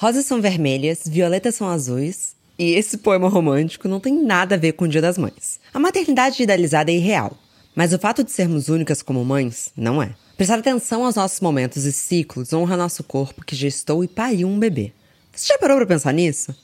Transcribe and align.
Rosas 0.00 0.26
são 0.26 0.40
vermelhas, 0.40 1.00
violetas 1.04 1.56
são 1.56 1.68
azuis, 1.68 2.36
e 2.56 2.74
esse 2.74 2.98
poema 2.98 3.28
romântico 3.28 3.88
não 3.88 3.98
tem 3.98 4.14
nada 4.22 4.54
a 4.54 4.58
ver 4.58 4.74
com 4.74 4.84
o 4.84 4.88
Dia 4.88 5.02
das 5.02 5.18
Mães. 5.18 5.58
A 5.74 5.80
maternidade 5.80 6.40
idealizada 6.40 6.92
é 6.92 6.94
irreal, 6.94 7.36
mas 7.74 7.92
o 7.92 7.98
fato 7.98 8.22
de 8.22 8.30
sermos 8.30 8.68
únicas 8.68 9.02
como 9.02 9.24
mães 9.24 9.72
não 9.76 10.00
é. 10.00 10.14
Prestar 10.36 10.60
atenção 10.60 11.04
aos 11.04 11.16
nossos 11.16 11.40
momentos 11.40 11.84
e 11.84 11.90
ciclos 11.90 12.52
honra 12.52 12.76
nosso 12.76 13.02
corpo 13.02 13.44
que 13.44 13.56
gestou 13.56 14.04
e 14.04 14.06
pariu 14.06 14.46
um 14.46 14.56
bebê. 14.56 14.92
Você 15.34 15.48
já 15.48 15.58
parou 15.58 15.76
para 15.78 15.86
pensar 15.86 16.14
nisso? 16.14 16.54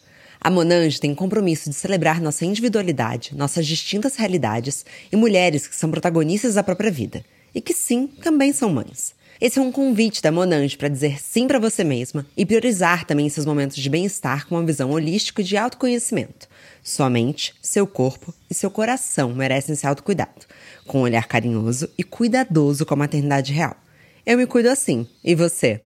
A 0.40 0.48
Monange 0.48 1.00
tem 1.00 1.12
compromisso 1.12 1.68
de 1.68 1.74
celebrar 1.74 2.20
nossa 2.20 2.46
individualidade, 2.46 3.34
nossas 3.34 3.66
distintas 3.66 4.14
realidades 4.14 4.86
e 5.10 5.16
mulheres 5.16 5.66
que 5.66 5.74
são 5.74 5.90
protagonistas 5.90 6.54
da 6.54 6.62
própria 6.62 6.92
vida 6.92 7.24
e 7.52 7.60
que 7.60 7.74
sim, 7.74 8.06
também 8.22 8.52
são 8.52 8.70
mães. 8.70 9.12
Esse 9.40 9.58
é 9.58 9.62
um 9.62 9.72
convite 9.72 10.22
da 10.22 10.30
Monange 10.30 10.76
para 10.76 10.88
dizer 10.88 11.20
sim 11.20 11.48
para 11.48 11.58
você 11.58 11.82
mesma 11.82 12.24
e 12.36 12.46
priorizar 12.46 13.04
também 13.04 13.28
seus 13.28 13.44
momentos 13.44 13.76
de 13.76 13.90
bem-estar 13.90 14.46
com 14.46 14.54
uma 14.54 14.64
visão 14.64 14.92
holística 14.92 15.42
de 15.42 15.56
autoconhecimento. 15.56 16.48
Sua 16.82 17.10
mente, 17.10 17.52
seu 17.60 17.84
corpo 17.84 18.32
e 18.48 18.54
seu 18.54 18.70
coração 18.70 19.34
merecem 19.34 19.72
esse 19.72 19.86
autocuidado, 19.86 20.46
com 20.86 20.98
um 20.98 21.02
olhar 21.02 21.26
carinhoso 21.26 21.90
e 21.98 22.04
cuidadoso 22.04 22.86
com 22.86 22.94
a 22.94 22.98
maternidade 22.98 23.52
real. 23.52 23.76
Eu 24.24 24.38
me 24.38 24.46
cuido 24.46 24.70
assim, 24.70 25.06
e 25.22 25.34
você? 25.34 25.80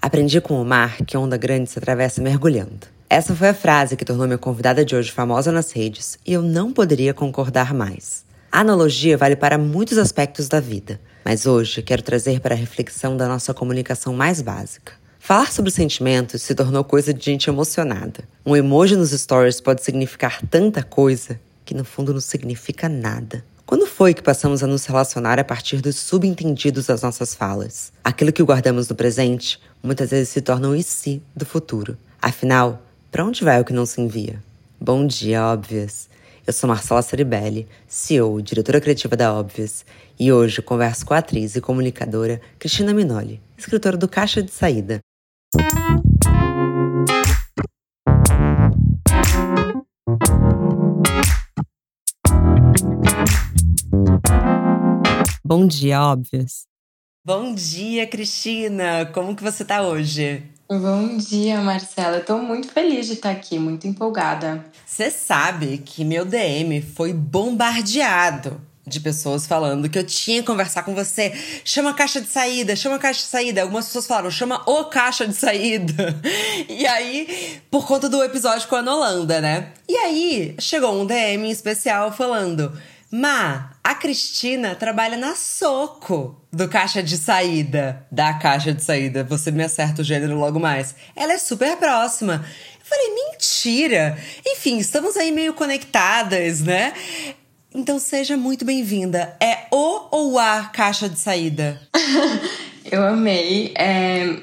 Aprendi 0.00 0.40
com 0.40 0.60
o 0.60 0.64
mar 0.64 0.96
que 1.04 1.16
onda 1.16 1.36
grande 1.36 1.70
se 1.70 1.78
atravessa 1.78 2.22
mergulhando. 2.22 2.86
Essa 3.08 3.36
foi 3.36 3.48
a 3.48 3.54
frase 3.54 3.96
que 3.96 4.04
tornou 4.04 4.26
minha 4.26 4.38
convidada 4.38 4.82
de 4.84 4.96
hoje 4.96 5.12
famosa 5.12 5.52
nas 5.52 5.70
redes, 5.72 6.18
e 6.26 6.32
eu 6.32 6.42
não 6.42 6.72
poderia 6.72 7.12
concordar 7.12 7.74
mais. 7.74 8.24
A 8.54 8.60
analogia 8.60 9.18
vale 9.18 9.34
para 9.34 9.58
muitos 9.58 9.98
aspectos 9.98 10.46
da 10.46 10.60
vida, 10.60 11.00
mas 11.24 11.44
hoje 11.44 11.82
quero 11.82 12.04
trazer 12.04 12.38
para 12.38 12.54
a 12.54 12.56
reflexão 12.56 13.16
da 13.16 13.26
nossa 13.26 13.52
comunicação 13.52 14.14
mais 14.14 14.40
básica. 14.40 14.92
Falar 15.18 15.50
sobre 15.50 15.72
sentimentos 15.72 16.40
se 16.40 16.54
tornou 16.54 16.84
coisa 16.84 17.12
de 17.12 17.24
gente 17.24 17.50
emocionada. 17.50 18.22
Um 18.46 18.54
emoji 18.54 18.94
nos 18.94 19.10
stories 19.10 19.60
pode 19.60 19.82
significar 19.82 20.40
tanta 20.46 20.84
coisa 20.84 21.40
que 21.64 21.74
no 21.74 21.84
fundo 21.84 22.12
não 22.12 22.20
significa 22.20 22.88
nada. 22.88 23.44
Quando 23.66 23.88
foi 23.88 24.14
que 24.14 24.22
passamos 24.22 24.62
a 24.62 24.68
nos 24.68 24.86
relacionar 24.86 25.40
a 25.40 25.44
partir 25.44 25.80
dos 25.80 25.96
subentendidos 25.96 26.86
das 26.86 27.02
nossas 27.02 27.34
falas? 27.34 27.92
Aquilo 28.04 28.32
que 28.32 28.44
guardamos 28.44 28.88
no 28.88 28.94
presente 28.94 29.60
muitas 29.82 30.10
vezes 30.10 30.28
se 30.28 30.40
torna 30.40 30.68
o 30.68 30.76
e 30.76 30.82
si 30.84 31.20
do 31.34 31.44
futuro. 31.44 31.98
Afinal, 32.22 32.80
para 33.10 33.24
onde 33.24 33.42
vai 33.42 33.60
o 33.60 33.64
que 33.64 33.72
não 33.72 33.84
se 33.84 34.00
envia? 34.00 34.40
Bom 34.80 35.04
dia, 35.04 35.44
óbvias! 35.44 36.13
Eu 36.46 36.52
sou 36.52 36.68
Marcela 36.68 37.00
Ceribelli, 37.00 37.66
CEO 37.88 38.38
e 38.38 38.42
diretora 38.42 38.78
criativa 38.78 39.16
da 39.16 39.32
Óbvias, 39.32 39.82
e 40.20 40.30
hoje 40.30 40.60
converso 40.60 41.06
com 41.06 41.14
a 41.14 41.18
atriz 41.18 41.56
e 41.56 41.60
comunicadora 41.60 42.38
Cristina 42.58 42.92
Minoli, 42.92 43.40
escritora 43.56 43.96
do 43.96 44.06
Caixa 44.06 44.42
de 44.42 44.50
Saída. 44.50 44.98
Bom 55.42 55.66
dia, 55.66 56.02
Óbvias. 56.02 56.64
Bom 57.24 57.54
dia, 57.54 58.06
Cristina! 58.06 59.06
Como 59.06 59.34
que 59.34 59.42
você 59.42 59.64
tá 59.64 59.80
hoje? 59.80 60.42
Bom 60.66 61.18
dia, 61.18 61.60
Marcela. 61.60 62.20
Tô 62.20 62.38
muito 62.38 62.68
feliz 62.68 63.06
de 63.06 63.12
estar 63.12 63.30
aqui, 63.30 63.58
muito 63.58 63.86
empolgada. 63.86 64.64
Você 64.86 65.10
sabe 65.10 65.76
que 65.78 66.04
meu 66.04 66.24
DM 66.24 66.80
foi 66.80 67.12
bombardeado 67.12 68.58
de 68.86 68.98
pessoas 68.98 69.46
falando 69.46 69.90
que 69.90 69.98
eu 69.98 70.06
tinha 70.06 70.40
que 70.40 70.46
conversar 70.46 70.82
com 70.82 70.94
você. 70.94 71.32
Chama 71.64 71.90
a 71.90 71.94
caixa 71.94 72.18
de 72.18 72.28
saída, 72.28 72.74
chama 72.74 72.96
a 72.96 72.98
caixa 72.98 73.20
de 73.20 73.26
saída. 73.26 73.60
Algumas 73.60 73.86
pessoas 73.86 74.06
falaram, 74.06 74.30
chama 74.30 74.62
o 74.64 74.84
caixa 74.86 75.28
de 75.28 75.34
saída. 75.34 76.18
E 76.66 76.86
aí, 76.86 77.60
por 77.70 77.86
conta 77.86 78.08
do 78.08 78.22
episódio 78.22 78.66
com 78.66 78.76
a 78.76 78.82
Nolanda, 78.82 79.40
né? 79.42 79.72
E 79.86 79.96
aí, 79.96 80.54
chegou 80.58 80.98
um 80.98 81.04
DM 81.04 81.50
especial 81.50 82.10
falando: 82.10 82.72
Má, 83.10 83.73
a 83.84 83.94
Cristina 83.94 84.74
trabalha 84.74 85.18
na 85.18 85.34
Soco 85.34 86.40
do 86.50 86.66
caixa 86.66 87.02
de 87.02 87.18
saída. 87.18 88.06
Da 88.10 88.32
caixa 88.32 88.72
de 88.72 88.82
saída. 88.82 89.22
Você 89.24 89.50
me 89.50 89.62
acerta 89.62 90.00
o 90.00 90.04
gênero 90.04 90.38
logo 90.38 90.58
mais. 90.58 90.94
Ela 91.14 91.34
é 91.34 91.38
super 91.38 91.76
próxima. 91.76 92.42
Eu 92.80 92.86
falei, 92.86 93.14
mentira! 93.14 94.16
Enfim, 94.46 94.78
estamos 94.78 95.18
aí 95.18 95.30
meio 95.30 95.52
conectadas, 95.52 96.62
né? 96.62 96.94
Então 97.74 97.98
seja 97.98 98.38
muito 98.38 98.64
bem-vinda. 98.64 99.36
É 99.38 99.66
o 99.70 100.08
ou 100.10 100.38
a 100.38 100.64
caixa 100.72 101.06
de 101.06 101.18
saída? 101.18 101.78
eu 102.90 103.06
amei. 103.06 103.74
É, 103.76 104.34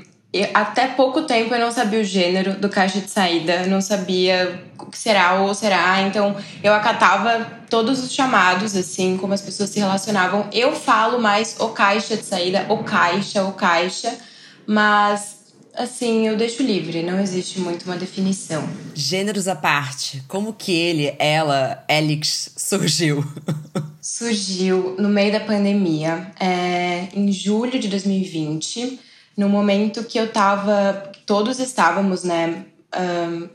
até 0.53 0.87
pouco 0.87 1.23
tempo 1.23 1.53
eu 1.53 1.59
não 1.59 1.71
sabia 1.71 1.99
o 1.99 2.03
gênero 2.03 2.53
do 2.53 2.69
caixa 2.69 3.01
de 3.01 3.09
saída, 3.09 3.65
não 3.65 3.81
sabia 3.81 4.63
o 4.79 4.85
que 4.85 4.97
será 4.97 5.41
ou 5.41 5.53
será, 5.53 6.01
então 6.03 6.35
eu 6.63 6.73
acatava 6.73 7.45
todos 7.69 8.01
os 8.01 8.13
chamados, 8.13 8.75
assim, 8.75 9.17
como 9.17 9.33
as 9.33 9.41
pessoas 9.41 9.69
se 9.69 9.79
relacionavam. 9.79 10.47
Eu 10.53 10.73
falo 10.73 11.19
mais 11.19 11.57
o 11.59 11.69
caixa 11.69 12.15
de 12.15 12.23
saída, 12.23 12.65
o 12.69 12.83
caixa, 12.83 13.43
o 13.43 13.51
caixa, 13.51 14.17
mas 14.65 15.41
assim, 15.75 16.27
eu 16.27 16.37
deixo 16.37 16.63
livre, 16.63 17.03
não 17.03 17.19
existe 17.19 17.59
muito 17.59 17.83
uma 17.83 17.97
definição. 17.97 18.67
Gêneros 18.95 19.49
à 19.49 19.55
parte, 19.55 20.23
como 20.29 20.53
que 20.53 20.71
ele, 20.71 21.13
ela, 21.19 21.83
Elix 21.89 22.53
surgiu? 22.55 23.25
surgiu 24.01 24.95
no 24.97 25.09
meio 25.09 25.31
da 25.33 25.41
pandemia, 25.41 26.31
é, 26.39 27.09
em 27.13 27.31
julho 27.33 27.77
de 27.77 27.89
2020 27.89 29.10
no 29.37 29.47
momento 29.49 30.03
que 30.03 30.19
eu 30.19 30.31
tava, 30.31 31.11
todos 31.25 31.59
estávamos, 31.59 32.23
né, 32.23 32.65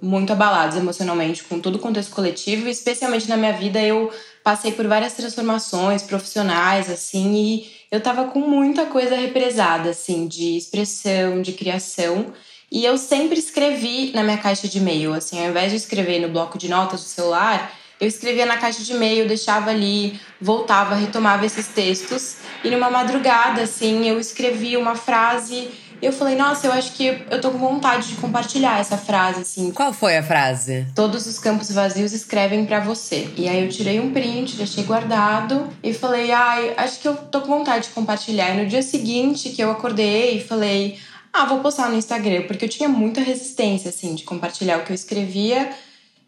muito 0.00 0.32
abalados 0.32 0.76
emocionalmente 0.76 1.44
com 1.44 1.60
todo 1.60 1.76
o 1.76 1.78
contexto 1.78 2.14
coletivo, 2.14 2.68
e 2.68 2.70
especialmente 2.70 3.28
na 3.28 3.36
minha 3.36 3.52
vida 3.52 3.80
eu 3.80 4.10
passei 4.42 4.72
por 4.72 4.86
várias 4.86 5.12
transformações 5.12 6.02
profissionais, 6.02 6.88
assim, 6.88 7.34
e 7.34 7.72
eu 7.90 8.00
tava 8.00 8.24
com 8.24 8.40
muita 8.40 8.86
coisa 8.86 9.14
represada, 9.14 9.90
assim, 9.90 10.26
de 10.26 10.56
expressão, 10.56 11.42
de 11.42 11.52
criação. 11.52 12.26
E 12.70 12.84
eu 12.84 12.96
sempre 12.96 13.38
escrevi 13.38 14.10
na 14.12 14.22
minha 14.22 14.38
caixa 14.38 14.66
de 14.66 14.78
e-mail, 14.78 15.12
assim, 15.12 15.38
ao 15.40 15.50
invés 15.50 15.70
de 15.70 15.76
escrever 15.76 16.20
no 16.20 16.28
bloco 16.28 16.58
de 16.58 16.68
notas 16.68 17.00
do 17.00 17.06
celular, 17.06 17.72
eu 17.98 18.06
escrevia 18.06 18.44
na 18.44 18.58
caixa 18.58 18.82
de 18.82 18.92
e-mail, 18.92 19.26
deixava 19.26 19.70
ali, 19.70 20.20
voltava, 20.40 20.94
retomava 20.94 21.46
esses 21.46 21.66
textos. 21.68 22.36
E 22.62 22.70
numa 22.70 22.90
madrugada, 22.90 23.62
assim, 23.62 24.06
eu 24.06 24.20
escrevi 24.20 24.76
uma 24.76 24.94
frase. 24.94 25.70
Eu 26.02 26.12
falei, 26.12 26.36
nossa, 26.36 26.66
eu 26.66 26.72
acho 26.72 26.92
que 26.92 27.24
eu 27.30 27.40
tô 27.40 27.50
com 27.50 27.56
vontade 27.56 28.08
de 28.08 28.16
compartilhar 28.16 28.78
essa 28.78 28.98
frase, 28.98 29.40
assim. 29.40 29.70
Qual 29.70 29.94
foi 29.94 30.18
a 30.18 30.22
frase? 30.22 30.86
Todos 30.94 31.26
os 31.26 31.38
campos 31.38 31.72
vazios 31.72 32.12
escrevem 32.12 32.66
para 32.66 32.80
você. 32.80 33.30
E 33.34 33.48
aí 33.48 33.64
eu 33.64 33.70
tirei 33.70 33.98
um 33.98 34.12
print, 34.12 34.56
deixei 34.56 34.84
guardado 34.84 35.66
e 35.82 35.94
falei, 35.94 36.32
ai, 36.32 36.74
acho 36.76 37.00
que 37.00 37.08
eu 37.08 37.16
tô 37.16 37.40
com 37.40 37.48
vontade 37.48 37.88
de 37.88 37.94
compartilhar. 37.94 38.54
E 38.54 38.62
no 38.62 38.68
dia 38.68 38.82
seguinte 38.82 39.48
que 39.48 39.62
eu 39.62 39.70
acordei, 39.70 40.44
falei, 40.46 40.98
ah, 41.32 41.46
vou 41.46 41.60
postar 41.60 41.88
no 41.88 41.96
Instagram, 41.96 42.42
porque 42.46 42.66
eu 42.66 42.68
tinha 42.68 42.90
muita 42.90 43.22
resistência, 43.22 43.88
assim, 43.88 44.14
de 44.14 44.24
compartilhar 44.24 44.78
o 44.78 44.84
que 44.84 44.90
eu 44.90 44.94
escrevia 44.94 45.70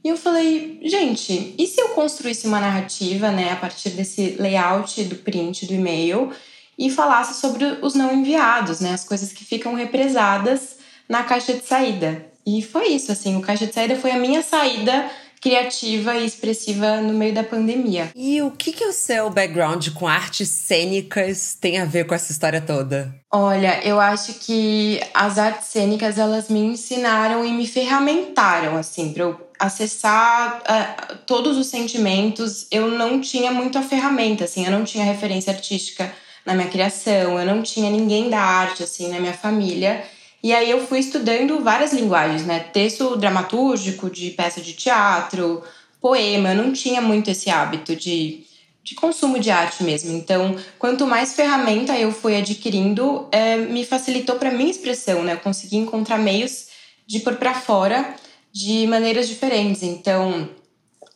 e 0.05 0.09
eu 0.09 0.17
falei, 0.17 0.81
gente, 0.85 1.55
e 1.59 1.67
se 1.67 1.81
eu 1.81 1.89
construísse 1.91 2.47
uma 2.47 2.61
narrativa, 2.61 3.31
né, 3.31 3.53
a 3.53 3.57
partir 3.57 3.91
desse 3.91 4.37
layout 4.39 5.03
do 5.05 5.17
print 5.17 5.67
do 5.67 5.75
e-mail 5.75 6.33
e 6.79 6.89
falasse 6.89 7.41
sobre 7.41 7.65
os 7.83 7.95
não 7.95 8.15
enviados, 8.15 8.81
né, 8.81 8.93
as 8.93 9.05
coisas 9.05 9.33
que 9.33 9.45
ficam 9.45 9.75
represadas 9.75 10.77
na 11.09 11.25
caixa 11.25 11.55
de 11.55 11.67
saída. 11.67 12.27
E 12.47 12.63
foi 12.63 12.89
isso, 12.89 13.11
assim, 13.11 13.37
o 13.37 13.43
caixa 13.43 13.67
de 13.67 13.75
saída 13.75 13.97
foi 13.97 14.13
a 14.13 14.19
minha 14.19 14.43
saída 14.43 15.11
criativa 15.41 16.17
e 16.17 16.27
expressiva 16.27 17.01
no 17.01 17.15
meio 17.15 17.35
da 17.35 17.45
pandemia. 17.45 18.11
E 18.15 18.43
o 18.43 18.51
que, 18.51 18.73
que 18.73 18.85
o 18.85 18.93
seu 18.93 19.31
background 19.31 19.89
com 19.91 20.07
artes 20.07 20.49
cênicas 20.49 21.57
tem 21.61 21.79
a 21.79 21.85
ver 21.85 22.07
com 22.07 22.15
essa 22.15 22.33
história 22.33 22.61
toda? 22.61 23.15
Olha, 23.31 23.81
eu 23.85 24.01
acho 24.01 24.35
que 24.35 25.01
as 25.15 25.39
artes 25.39 25.69
cênicas 25.69 26.19
elas 26.19 26.49
me 26.49 26.61
ensinaram 26.61 27.45
e 27.45 27.53
me 27.53 27.67
ferramentaram 27.67 28.77
assim 28.77 29.13
para 29.13 29.25
eu 29.25 29.48
acessar 29.59 30.63
uh, 30.63 31.17
todos 31.27 31.57
os 31.57 31.67
sentimentos. 31.67 32.67
Eu 32.71 32.89
não 32.89 33.21
tinha 33.21 33.51
muita 33.51 33.83
ferramenta, 33.83 34.45
assim, 34.45 34.65
eu 34.65 34.71
não 34.71 34.85
tinha 34.85 35.05
referência 35.05 35.53
artística 35.53 36.13
na 36.47 36.55
minha 36.55 36.69
criação, 36.69 37.39
eu 37.39 37.45
não 37.45 37.63
tinha 37.63 37.91
ninguém 37.91 38.31
da 38.31 38.41
arte 38.41 38.83
assim 38.83 39.09
na 39.09 39.21
minha 39.21 39.35
família. 39.35 40.05
E 40.43 40.55
aí 40.55 40.71
eu 40.71 40.87
fui 40.87 41.01
estudando 41.01 41.61
várias 41.63 41.93
linguagens, 41.93 42.47
né? 42.47 42.61
Texto 42.61 43.17
dramatúrgico, 43.17 44.09
de 44.09 44.31
peça 44.31 44.61
de 44.61 44.73
teatro, 44.73 45.63
poema. 46.01 46.51
Eu 46.51 46.63
não 46.63 46.73
tinha 46.73 47.01
muito 47.01 47.29
esse 47.29 47.51
hábito 47.51 47.95
de, 47.97 48.45
de 48.85 48.95
consumo 48.95 49.39
de 49.41 49.51
arte 49.51 49.83
mesmo. 49.83 50.17
Então, 50.17 50.57
quanto 50.79 51.07
mais 51.07 51.35
ferramenta 51.35 51.99
eu 51.99 52.13
fui 52.13 52.37
adquirindo, 52.37 53.27
é, 53.33 53.57
me 53.57 53.85
facilitou 53.85 54.37
para 54.37 54.53
minha 54.53 54.71
expressão, 54.71 55.25
né? 55.25 55.35
Eu 55.35 55.41
consegui 55.41 55.77
encontrar 55.77 56.19
meios 56.19 56.69
de 57.07 57.21
pôr 57.21 57.35
para 57.35 57.55
fora 57.55 58.15
de 58.59 58.87
maneiras 58.89 59.29
diferentes. 59.29 59.85
Então, 59.85 60.49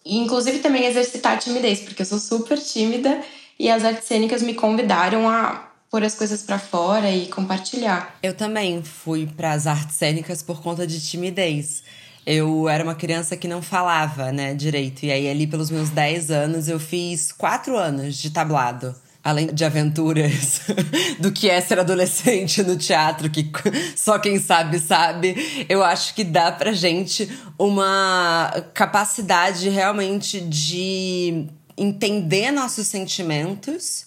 inclusive 0.06 0.60
também 0.60 0.84
exercitar 0.84 1.32
a 1.32 1.36
timidez, 1.36 1.80
porque 1.80 2.02
eu 2.02 2.06
sou 2.06 2.18
super 2.18 2.58
tímida 2.58 3.20
e 3.58 3.68
as 3.68 3.84
artes 3.84 4.06
cênicas 4.06 4.42
me 4.42 4.54
convidaram 4.54 5.28
a 5.28 5.68
pôr 5.90 6.04
as 6.04 6.14
coisas 6.14 6.42
para 6.42 6.58
fora 6.58 7.10
e 7.10 7.26
compartilhar. 7.26 8.16
Eu 8.22 8.34
também 8.34 8.82
fui 8.82 9.26
para 9.26 9.52
as 9.52 9.66
artes 9.66 9.96
cênicas 9.96 10.42
por 10.42 10.62
conta 10.62 10.86
de 10.86 11.00
timidez. 11.04 11.82
Eu 12.24 12.68
era 12.68 12.84
uma 12.84 12.94
criança 12.94 13.36
que 13.36 13.48
não 13.48 13.60
falava, 13.60 14.30
né, 14.30 14.54
direito. 14.54 15.04
E 15.04 15.10
aí, 15.10 15.28
ali 15.28 15.46
pelos 15.46 15.70
meus 15.70 15.90
10 15.90 16.30
anos, 16.30 16.68
eu 16.68 16.78
fiz 16.78 17.32
quatro 17.32 17.76
anos 17.76 18.16
de 18.16 18.30
tablado 18.30 18.94
além 19.22 19.46
de 19.46 19.64
aventuras 19.64 20.62
do 21.20 21.30
que 21.30 21.48
é 21.48 21.60
ser 21.60 21.78
adolescente 21.78 22.62
no 22.62 22.76
teatro, 22.76 23.30
que 23.30 23.50
só 23.96 24.18
quem 24.18 24.38
sabe 24.38 24.78
sabe, 24.78 25.66
eu 25.68 25.82
acho 25.82 26.14
que 26.14 26.24
dá 26.24 26.50
pra 26.50 26.72
gente 26.72 27.30
uma 27.58 28.64
capacidade 28.74 29.68
realmente 29.68 30.40
de 30.40 31.46
entender 31.76 32.50
nossos 32.50 32.86
sentimentos 32.86 34.06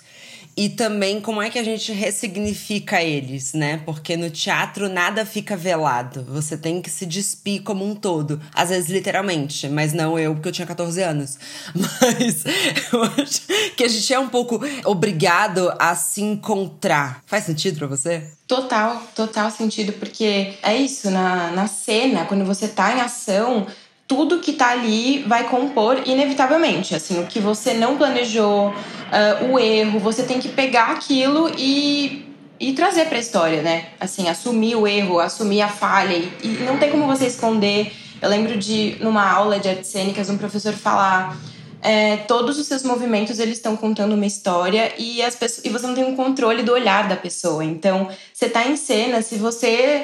e 0.58 0.70
também 0.70 1.20
como 1.20 1.42
é 1.42 1.50
que 1.50 1.60
a 1.60 1.64
gente 1.64 1.92
ressignifica 1.92 3.04
eles, 3.04 3.54
né? 3.54 3.82
Porque 3.86 4.16
no 4.16 4.30
teatro 4.30 4.88
nada 4.88 5.26
fica 5.26 5.58
velado. 5.58 6.24
Você 6.30 6.58
tem 6.58 6.82
que 6.82 6.90
se 6.90 7.06
despir 7.06 7.62
como 7.62 7.86
um 7.86 7.94
todo. 7.94 8.42
Às 8.54 8.70
vezes, 8.70 8.90
literalmente, 8.90 9.68
mas 9.68 9.92
não 9.92 10.18
eu, 10.18 10.34
porque 10.34 10.48
eu 10.48 10.54
tinha 10.54 10.66
14 10.66 11.02
anos. 11.02 11.38
Mas 11.76 12.44
eu 12.92 13.04
acho 13.04 13.42
que 13.76 13.84
a 13.84 13.88
gente 13.88 14.14
é 14.14 14.20
um 14.20 14.30
pouco 14.30 14.60
obrigado 14.86 15.74
a 15.78 15.96
se 15.96 16.22
encontrar. 16.22 17.22
Faz 17.26 17.44
sentido 17.44 17.78
para 17.78 17.88
você? 17.88 18.24
Total, 18.48 19.02
total 19.16 19.50
sentido, 19.50 19.94
porque 19.94 20.54
é 20.62 20.76
isso, 20.76 21.10
na, 21.10 21.52
na 21.52 21.68
cena, 21.68 22.26
quando 22.26 22.46
você 22.46 22.68
tá 22.68 22.96
em 22.96 23.02
ação 23.02 23.68
tudo 24.08 24.40
que 24.40 24.54
tá 24.54 24.70
ali 24.70 25.24
vai 25.28 25.46
compor 25.50 26.02
inevitavelmente. 26.06 26.96
Assim, 26.96 27.22
o 27.22 27.26
que 27.26 27.40
você 27.40 27.74
não 27.74 27.98
planejou, 27.98 28.70
uh, 28.70 29.52
o 29.52 29.60
erro, 29.60 30.00
você 30.00 30.24
tem 30.24 30.40
que 30.40 30.50
pegar 30.50 30.92
aquilo 30.92 31.52
e, 31.58 32.26
e 32.60 32.74
trazer 32.74 33.06
para 33.06 33.18
a 33.18 33.22
história, 33.22 33.62
né? 33.62 33.88
Assim, 34.00 34.30
assumir 34.30 34.76
o 34.76 34.88
erro, 34.88 35.20
assumir 35.20 35.62
a 35.62 35.68
falha 35.68 36.16
e, 36.16 36.32
e, 36.44 36.48
não 36.66 36.78
tem 36.78 36.92
como 36.92 37.08
você 37.08 37.26
esconder. 37.26 37.92
Eu 38.22 38.30
lembro 38.30 38.58
de 38.58 38.96
numa 39.02 39.30
aula 39.30 39.60
de 39.60 39.70
artes 39.70 39.90
cênicas 39.90 40.30
um 40.30 40.38
professor 40.38 40.74
falar 40.74 41.38
é, 41.86 42.18
todos 42.18 42.58
os 42.58 42.66
seus 42.66 42.82
movimentos 42.82 43.38
eles 43.38 43.58
estão 43.58 43.78
contando 43.78 44.14
uma 44.14 44.26
história 44.26 44.92
e 44.98 45.22
as 45.22 45.36
pessoas, 45.36 45.66
e 45.66 45.70
você 45.70 45.86
não 45.86 45.94
tem 45.94 46.04
um 46.04 46.16
controle 46.16 46.64
do 46.64 46.72
olhar 46.72 47.08
da 47.08 47.16
pessoa. 47.16 47.64
Então, 47.64 48.10
você 48.34 48.50
tá 48.50 48.66
em 48.68 48.76
cena, 48.76 49.22
se 49.22 49.36
você 49.36 50.04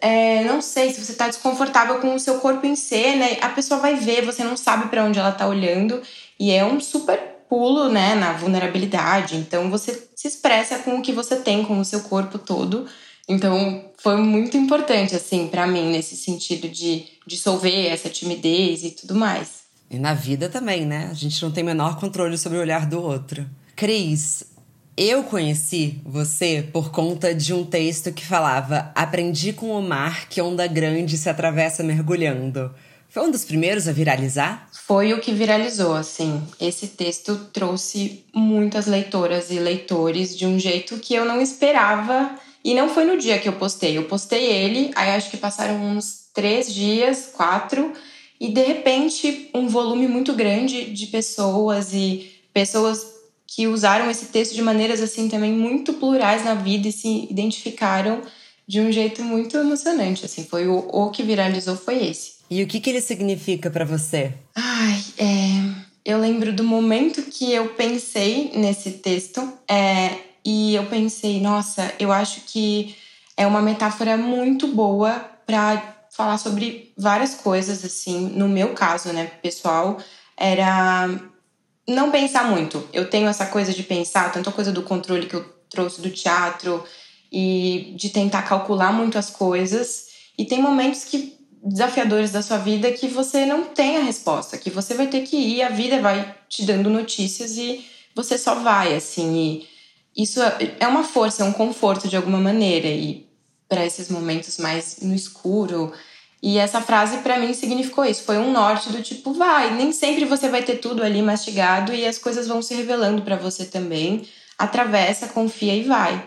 é, 0.00 0.44
não 0.44 0.60
sei, 0.60 0.92
se 0.92 1.04
você 1.04 1.12
está 1.12 1.26
desconfortável 1.28 1.98
com 1.98 2.14
o 2.14 2.20
seu 2.20 2.38
corpo 2.38 2.66
em 2.66 2.76
cena, 2.76 3.26
a 3.40 3.48
pessoa 3.50 3.80
vai 3.80 3.96
ver, 3.96 4.24
você 4.24 4.42
não 4.42 4.56
sabe 4.56 4.88
para 4.88 5.04
onde 5.04 5.18
ela 5.18 5.30
está 5.30 5.46
olhando, 5.46 6.02
e 6.38 6.50
é 6.50 6.64
um 6.64 6.80
super 6.80 7.18
pulo, 7.48 7.88
né, 7.88 8.14
na 8.14 8.32
vulnerabilidade. 8.32 9.36
Então 9.36 9.68
você 9.68 10.08
se 10.14 10.28
expressa 10.28 10.78
com 10.78 10.98
o 10.98 11.02
que 11.02 11.12
você 11.12 11.36
tem, 11.36 11.64
com 11.64 11.78
o 11.80 11.84
seu 11.84 12.00
corpo 12.00 12.38
todo. 12.38 12.86
Então 13.28 13.84
foi 13.98 14.16
muito 14.16 14.56
importante, 14.56 15.14
assim, 15.14 15.48
para 15.48 15.66
mim, 15.66 15.90
nesse 15.90 16.16
sentido 16.16 16.68
de 16.68 17.04
dissolver 17.26 17.92
essa 17.92 18.08
timidez 18.08 18.84
e 18.84 18.90
tudo 18.90 19.14
mais. 19.14 19.60
E 19.90 19.98
na 19.98 20.14
vida 20.14 20.48
também, 20.48 20.86
né? 20.86 21.08
A 21.10 21.14
gente 21.14 21.42
não 21.42 21.50
tem 21.50 21.64
menor 21.64 21.98
controle 21.98 22.38
sobre 22.38 22.58
o 22.58 22.60
olhar 22.60 22.86
do 22.86 23.02
outro. 23.02 23.44
Cris, 23.74 24.44
eu 24.96 25.22
conheci 25.24 26.00
você 26.04 26.68
por 26.72 26.90
conta 26.90 27.34
de 27.34 27.54
um 27.54 27.64
texto 27.64 28.12
que 28.12 28.24
falava: 28.24 28.90
Aprendi 28.94 29.52
com 29.52 29.70
o 29.70 29.82
mar 29.82 30.28
que 30.28 30.42
onda 30.42 30.66
grande 30.66 31.16
se 31.16 31.28
atravessa 31.28 31.82
mergulhando. 31.82 32.74
Foi 33.08 33.24
um 33.24 33.30
dos 33.30 33.44
primeiros 33.44 33.88
a 33.88 33.92
viralizar? 33.92 34.68
Foi 34.86 35.12
o 35.12 35.20
que 35.20 35.32
viralizou, 35.32 35.94
assim. 35.94 36.40
Esse 36.60 36.86
texto 36.86 37.36
trouxe 37.52 38.24
muitas 38.32 38.86
leitoras 38.86 39.50
e 39.50 39.58
leitores 39.58 40.36
de 40.36 40.46
um 40.46 40.58
jeito 40.58 40.96
que 40.98 41.14
eu 41.14 41.24
não 41.24 41.40
esperava. 41.40 42.38
E 42.62 42.74
não 42.74 42.88
foi 42.88 43.04
no 43.04 43.18
dia 43.18 43.38
que 43.38 43.48
eu 43.48 43.54
postei. 43.54 43.96
Eu 43.96 44.04
postei 44.04 44.44
ele, 44.44 44.92
aí 44.94 45.10
acho 45.10 45.30
que 45.30 45.36
passaram 45.36 45.82
uns 45.82 46.26
três 46.32 46.72
dias, 46.72 47.30
quatro, 47.32 47.92
e 48.38 48.48
de 48.48 48.62
repente 48.62 49.50
um 49.54 49.66
volume 49.66 50.06
muito 50.06 50.32
grande 50.34 50.90
de 50.92 51.06
pessoas 51.06 51.92
e 51.92 52.30
pessoas 52.52 53.19
que 53.52 53.66
usaram 53.66 54.08
esse 54.08 54.26
texto 54.26 54.54
de 54.54 54.62
maneiras 54.62 55.00
assim 55.00 55.28
também 55.28 55.52
muito 55.52 55.94
plurais 55.94 56.44
na 56.44 56.54
vida 56.54 56.86
e 56.86 56.92
se 56.92 57.26
identificaram 57.28 58.22
de 58.66 58.80
um 58.80 58.92
jeito 58.92 59.24
muito 59.24 59.56
emocionante. 59.56 60.24
Assim, 60.24 60.44
foi 60.44 60.68
o, 60.68 60.78
o 60.88 61.10
que 61.10 61.24
viralizou 61.24 61.76
foi 61.76 62.06
esse. 62.06 62.34
E 62.48 62.62
o 62.62 62.66
que, 62.66 62.78
que 62.78 62.88
ele 62.88 63.00
significa 63.00 63.68
para 63.68 63.84
você? 63.84 64.32
Ai, 64.54 65.04
é, 65.18 65.82
eu 66.04 66.18
lembro 66.18 66.52
do 66.52 66.62
momento 66.62 67.22
que 67.22 67.52
eu 67.52 67.70
pensei 67.70 68.52
nesse 68.54 68.92
texto 68.92 69.52
é, 69.68 70.16
e 70.44 70.76
eu 70.76 70.86
pensei, 70.86 71.40
nossa, 71.40 71.92
eu 71.98 72.12
acho 72.12 72.42
que 72.46 72.94
é 73.36 73.46
uma 73.48 73.60
metáfora 73.60 74.16
muito 74.16 74.68
boa 74.68 75.28
para 75.44 75.96
falar 76.12 76.38
sobre 76.38 76.92
várias 76.96 77.34
coisas 77.34 77.84
assim. 77.84 78.28
No 78.28 78.48
meu 78.48 78.74
caso, 78.74 79.12
né, 79.12 79.26
pessoal, 79.42 79.98
era 80.36 81.10
não 81.88 82.10
pensar 82.10 82.44
muito. 82.44 82.86
Eu 82.92 83.08
tenho 83.08 83.28
essa 83.28 83.46
coisa 83.46 83.72
de 83.72 83.82
pensar, 83.82 84.32
tanto 84.32 84.48
a 84.48 84.52
coisa 84.52 84.72
do 84.72 84.82
controle 84.82 85.26
que 85.26 85.34
eu 85.34 85.44
trouxe 85.68 86.00
do 86.00 86.10
teatro 86.10 86.84
e 87.32 87.94
de 87.96 88.10
tentar 88.10 88.42
calcular 88.42 88.92
muito 88.92 89.18
as 89.18 89.30
coisas. 89.30 90.08
E 90.36 90.44
tem 90.44 90.60
momentos 90.60 91.04
que 91.04 91.38
desafiadores 91.62 92.30
da 92.30 92.42
sua 92.42 92.56
vida 92.56 92.90
que 92.90 93.06
você 93.06 93.44
não 93.44 93.64
tem 93.64 93.98
a 93.98 94.02
resposta, 94.02 94.56
que 94.56 94.70
você 94.70 94.94
vai 94.94 95.06
ter 95.08 95.22
que 95.22 95.36
ir, 95.36 95.62
a 95.62 95.68
vida 95.68 96.00
vai 96.00 96.34
te 96.48 96.64
dando 96.64 96.88
notícias 96.88 97.56
e 97.56 97.84
você 98.14 98.38
só 98.38 98.54
vai 98.56 98.94
assim. 98.94 99.36
E 99.36 100.22
isso 100.22 100.40
é 100.42 100.86
uma 100.86 101.04
força, 101.04 101.42
é 101.42 101.46
um 101.46 101.52
conforto 101.52 102.08
de 102.08 102.16
alguma 102.16 102.38
maneira 102.38 102.88
e 102.88 103.28
para 103.68 103.84
esses 103.84 104.08
momentos 104.08 104.58
mais 104.58 104.98
no 105.00 105.14
escuro, 105.14 105.92
e 106.42 106.56
essa 106.58 106.80
frase 106.80 107.18
para 107.18 107.38
mim 107.38 107.52
significou 107.52 108.04
isso, 108.04 108.24
foi 108.24 108.38
um 108.38 108.50
norte 108.50 108.90
do 108.90 109.02
tipo, 109.02 109.32
vai, 109.32 109.74
nem 109.74 109.92
sempre 109.92 110.24
você 110.24 110.48
vai 110.48 110.62
ter 110.62 110.76
tudo 110.76 111.02
ali 111.02 111.20
mastigado 111.20 111.92
e 111.92 112.06
as 112.06 112.16
coisas 112.16 112.48
vão 112.48 112.62
se 112.62 112.74
revelando 112.74 113.22
para 113.22 113.36
você 113.36 113.66
também. 113.66 114.26
Atravessa, 114.58 115.28
confia 115.28 115.74
e 115.74 115.82
vai. 115.84 116.22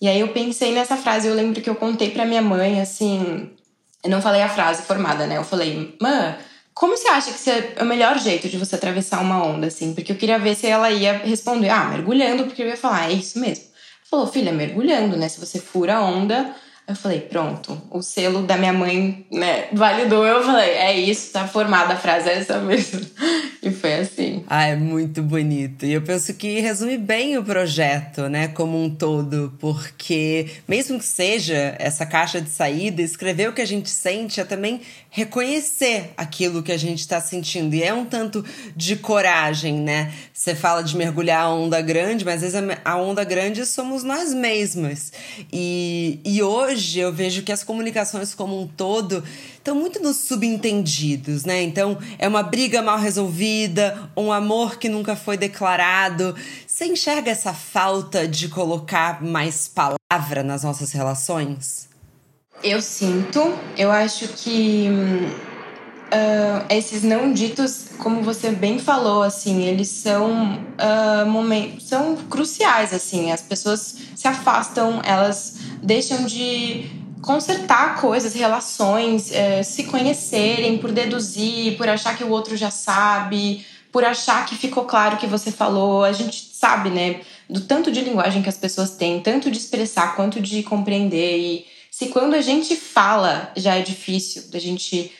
E 0.00 0.08
aí 0.08 0.20
eu 0.20 0.28
pensei 0.28 0.72
nessa 0.72 0.96
frase, 0.96 1.26
eu 1.28 1.34
lembro 1.34 1.60
que 1.60 1.68
eu 1.68 1.74
contei 1.74 2.10
para 2.10 2.24
minha 2.24 2.40
mãe 2.42 2.80
assim, 2.80 3.50
eu 4.02 4.10
não 4.10 4.22
falei 4.22 4.40
a 4.42 4.48
frase 4.48 4.82
formada, 4.82 5.26
né? 5.26 5.36
Eu 5.36 5.44
falei: 5.44 5.96
"Mãe, 6.00 6.36
como 6.72 6.96
você 6.96 7.08
acha 7.08 7.32
que 7.32 7.50
é 7.50 7.82
o 7.82 7.86
melhor 7.86 8.18
jeito 8.18 8.48
de 8.48 8.56
você 8.56 8.76
atravessar 8.76 9.20
uma 9.20 9.44
onda 9.44 9.66
assim?" 9.66 9.94
Porque 9.94 10.12
eu 10.12 10.16
queria 10.16 10.38
ver 10.38 10.54
se 10.54 10.66
ela 10.66 10.90
ia 10.90 11.18
responder: 11.18 11.68
"Ah, 11.68 11.84
mergulhando", 11.84 12.44
porque 12.44 12.62
eu 12.62 12.68
ia 12.68 12.76
falar: 12.76 13.10
"É 13.10 13.12
isso 13.12 13.38
mesmo". 13.38 13.64
Falou: 14.08 14.26
"Filha, 14.26 14.52
mergulhando, 14.52 15.16
né? 15.16 15.28
Se 15.28 15.38
você 15.38 15.60
fura 15.60 15.96
a 15.96 16.02
onda, 16.02 16.54
eu 16.90 16.96
falei, 16.96 17.20
pronto, 17.20 17.80
o 17.90 18.02
selo 18.02 18.42
da 18.42 18.56
minha 18.56 18.72
mãe, 18.72 19.24
né, 19.30 19.68
validou. 19.72 20.26
Eu 20.26 20.42
falei, 20.42 20.70
é 20.70 20.98
isso, 20.98 21.32
tá 21.32 21.46
formada 21.46 21.94
a 21.94 21.96
frase, 21.96 22.28
é 22.28 22.38
essa 22.38 22.58
mesmo. 22.58 23.00
E 23.62 23.70
foi 23.70 23.92
assim. 23.92 24.29
Ah, 24.52 24.64
é 24.64 24.74
muito 24.74 25.22
bonito. 25.22 25.86
E 25.86 25.92
eu 25.92 26.02
penso 26.02 26.34
que 26.34 26.58
resume 26.58 26.98
bem 26.98 27.38
o 27.38 27.44
projeto, 27.44 28.22
né, 28.28 28.48
como 28.48 28.82
um 28.82 28.92
todo, 28.92 29.54
porque 29.60 30.48
mesmo 30.66 30.98
que 30.98 31.04
seja 31.04 31.76
essa 31.78 32.04
caixa 32.04 32.40
de 32.40 32.50
saída, 32.50 33.00
escrever 33.00 33.48
o 33.48 33.52
que 33.52 33.62
a 33.62 33.64
gente 33.64 33.88
sente 33.88 34.40
é 34.40 34.44
também 34.44 34.80
reconhecer 35.08 36.10
aquilo 36.16 36.64
que 36.64 36.72
a 36.72 36.76
gente 36.76 36.98
está 36.98 37.20
sentindo. 37.20 37.76
E 37.76 37.84
é 37.84 37.94
um 37.94 38.04
tanto 38.04 38.44
de 38.74 38.96
coragem, 38.96 39.74
né? 39.74 40.12
Você 40.34 40.52
fala 40.56 40.82
de 40.82 40.96
mergulhar 40.96 41.44
a 41.44 41.54
onda 41.54 41.80
grande, 41.80 42.24
mas 42.24 42.42
às 42.42 42.52
vezes 42.52 42.70
a 42.84 42.96
onda 42.96 43.22
grande 43.22 43.64
somos 43.64 44.02
nós 44.02 44.34
mesmas. 44.34 45.12
E, 45.52 46.18
e 46.24 46.42
hoje 46.42 46.98
eu 46.98 47.12
vejo 47.12 47.44
que 47.44 47.52
as 47.52 47.62
comunicações 47.62 48.34
como 48.34 48.60
um 48.60 48.66
todo 48.66 49.22
estão 49.60 49.74
muito 49.74 50.02
nos 50.02 50.16
subentendidos, 50.16 51.44
né? 51.44 51.62
Então, 51.62 51.98
é 52.18 52.26
uma 52.26 52.42
briga 52.42 52.82
mal 52.82 52.98
resolvida, 52.98 54.10
um 54.16 54.32
amor 54.32 54.78
que 54.78 54.88
nunca 54.88 55.14
foi 55.14 55.36
declarado. 55.36 56.34
Você 56.66 56.86
enxerga 56.86 57.30
essa 57.30 57.52
falta 57.52 58.26
de 58.26 58.48
colocar 58.48 59.22
mais 59.22 59.68
palavra 59.68 60.42
nas 60.42 60.64
nossas 60.64 60.92
relações? 60.92 61.88
Eu 62.62 62.80
sinto, 62.82 63.54
eu 63.76 63.90
acho 63.90 64.28
que 64.28 64.88
uh, 66.10 66.66
esses 66.68 67.02
não 67.02 67.32
ditos, 67.32 67.86
como 67.98 68.22
você 68.22 68.50
bem 68.50 68.78
falou, 68.78 69.22
assim, 69.22 69.62
eles 69.62 69.88
são 69.88 70.54
uh, 70.56 71.26
momentos, 71.26 71.86
são 71.88 72.16
cruciais, 72.16 72.92
assim. 72.92 73.30
As 73.30 73.42
pessoas 73.42 73.96
se 74.16 74.26
afastam, 74.26 75.00
elas 75.04 75.56
deixam 75.82 76.24
de 76.24 76.99
consertar 77.22 78.00
coisas, 78.00 78.34
relações, 78.34 79.32
é, 79.32 79.62
se 79.62 79.84
conhecerem 79.84 80.78
por 80.78 80.92
deduzir, 80.92 81.76
por 81.76 81.88
achar 81.88 82.16
que 82.16 82.24
o 82.24 82.30
outro 82.30 82.56
já 82.56 82.70
sabe, 82.70 83.64
por 83.92 84.04
achar 84.04 84.46
que 84.46 84.56
ficou 84.56 84.84
claro 84.84 85.16
o 85.16 85.18
que 85.18 85.26
você 85.26 85.50
falou. 85.50 86.04
A 86.04 86.12
gente 86.12 86.50
sabe, 86.54 86.90
né, 86.90 87.20
do 87.48 87.60
tanto 87.60 87.90
de 87.90 88.00
linguagem 88.00 88.42
que 88.42 88.48
as 88.48 88.56
pessoas 88.56 88.90
têm, 88.90 89.20
tanto 89.20 89.50
de 89.50 89.58
expressar 89.58 90.16
quanto 90.16 90.40
de 90.40 90.62
compreender. 90.62 91.38
E 91.38 91.66
se 91.90 92.06
quando 92.06 92.34
a 92.34 92.40
gente 92.40 92.76
fala 92.76 93.52
já 93.56 93.76
é 93.76 93.82
difícil 93.82 94.50
da 94.50 94.58
gente 94.58 95.12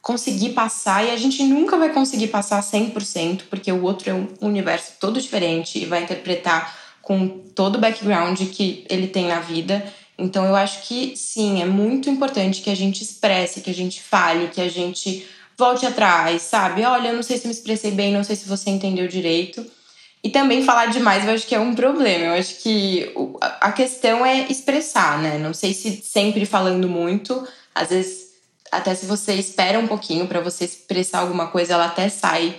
conseguir 0.00 0.50
passar, 0.50 1.04
e 1.04 1.10
a 1.10 1.16
gente 1.16 1.42
nunca 1.42 1.76
vai 1.76 1.92
conseguir 1.92 2.28
passar 2.28 2.62
100%, 2.62 3.42
porque 3.50 3.70
o 3.70 3.82
outro 3.82 4.10
é 4.10 4.14
um 4.14 4.28
universo 4.40 4.92
todo 5.00 5.20
diferente 5.20 5.78
e 5.78 5.84
vai 5.84 6.02
interpretar 6.02 6.76
com 7.02 7.28
todo 7.54 7.76
o 7.76 7.78
background 7.78 8.38
que 8.50 8.86
ele 8.88 9.06
tem 9.08 9.26
na 9.26 9.40
vida. 9.40 9.82
Então 10.18 10.44
eu 10.44 10.56
acho 10.56 10.82
que 10.82 11.16
sim, 11.16 11.62
é 11.62 11.64
muito 11.64 12.10
importante 12.10 12.60
que 12.60 12.70
a 12.70 12.74
gente 12.74 13.02
expresse, 13.02 13.60
que 13.60 13.70
a 13.70 13.74
gente 13.74 14.02
fale, 14.02 14.48
que 14.48 14.60
a 14.60 14.68
gente 14.68 15.26
volte 15.56 15.86
atrás, 15.86 16.42
sabe? 16.42 16.84
Olha, 16.84 17.08
eu 17.08 17.14
não 17.14 17.22
sei 17.22 17.38
se 17.38 17.46
me 17.46 17.52
expressei 17.52 17.92
bem, 17.92 18.12
não 18.12 18.24
sei 18.24 18.34
se 18.34 18.48
você 18.48 18.70
entendeu 18.70 19.06
direito. 19.06 19.64
E 20.22 20.30
também 20.30 20.64
falar 20.64 20.86
demais 20.86 21.24
eu 21.24 21.32
acho 21.32 21.46
que 21.46 21.54
é 21.54 21.60
um 21.60 21.74
problema. 21.74 22.24
Eu 22.24 22.32
acho 22.40 22.56
que 22.56 23.14
a 23.60 23.70
questão 23.70 24.26
é 24.26 24.46
expressar, 24.50 25.22
né? 25.22 25.38
Não 25.38 25.54
sei 25.54 25.72
se 25.72 26.02
sempre 26.02 26.44
falando 26.44 26.88
muito, 26.88 27.46
às 27.72 27.90
vezes 27.90 28.28
até 28.70 28.94
se 28.94 29.06
você 29.06 29.34
espera 29.34 29.78
um 29.78 29.86
pouquinho 29.86 30.26
para 30.26 30.40
você 30.40 30.64
expressar 30.64 31.20
alguma 31.20 31.46
coisa, 31.46 31.74
ela 31.74 31.86
até 31.86 32.08
sai 32.08 32.58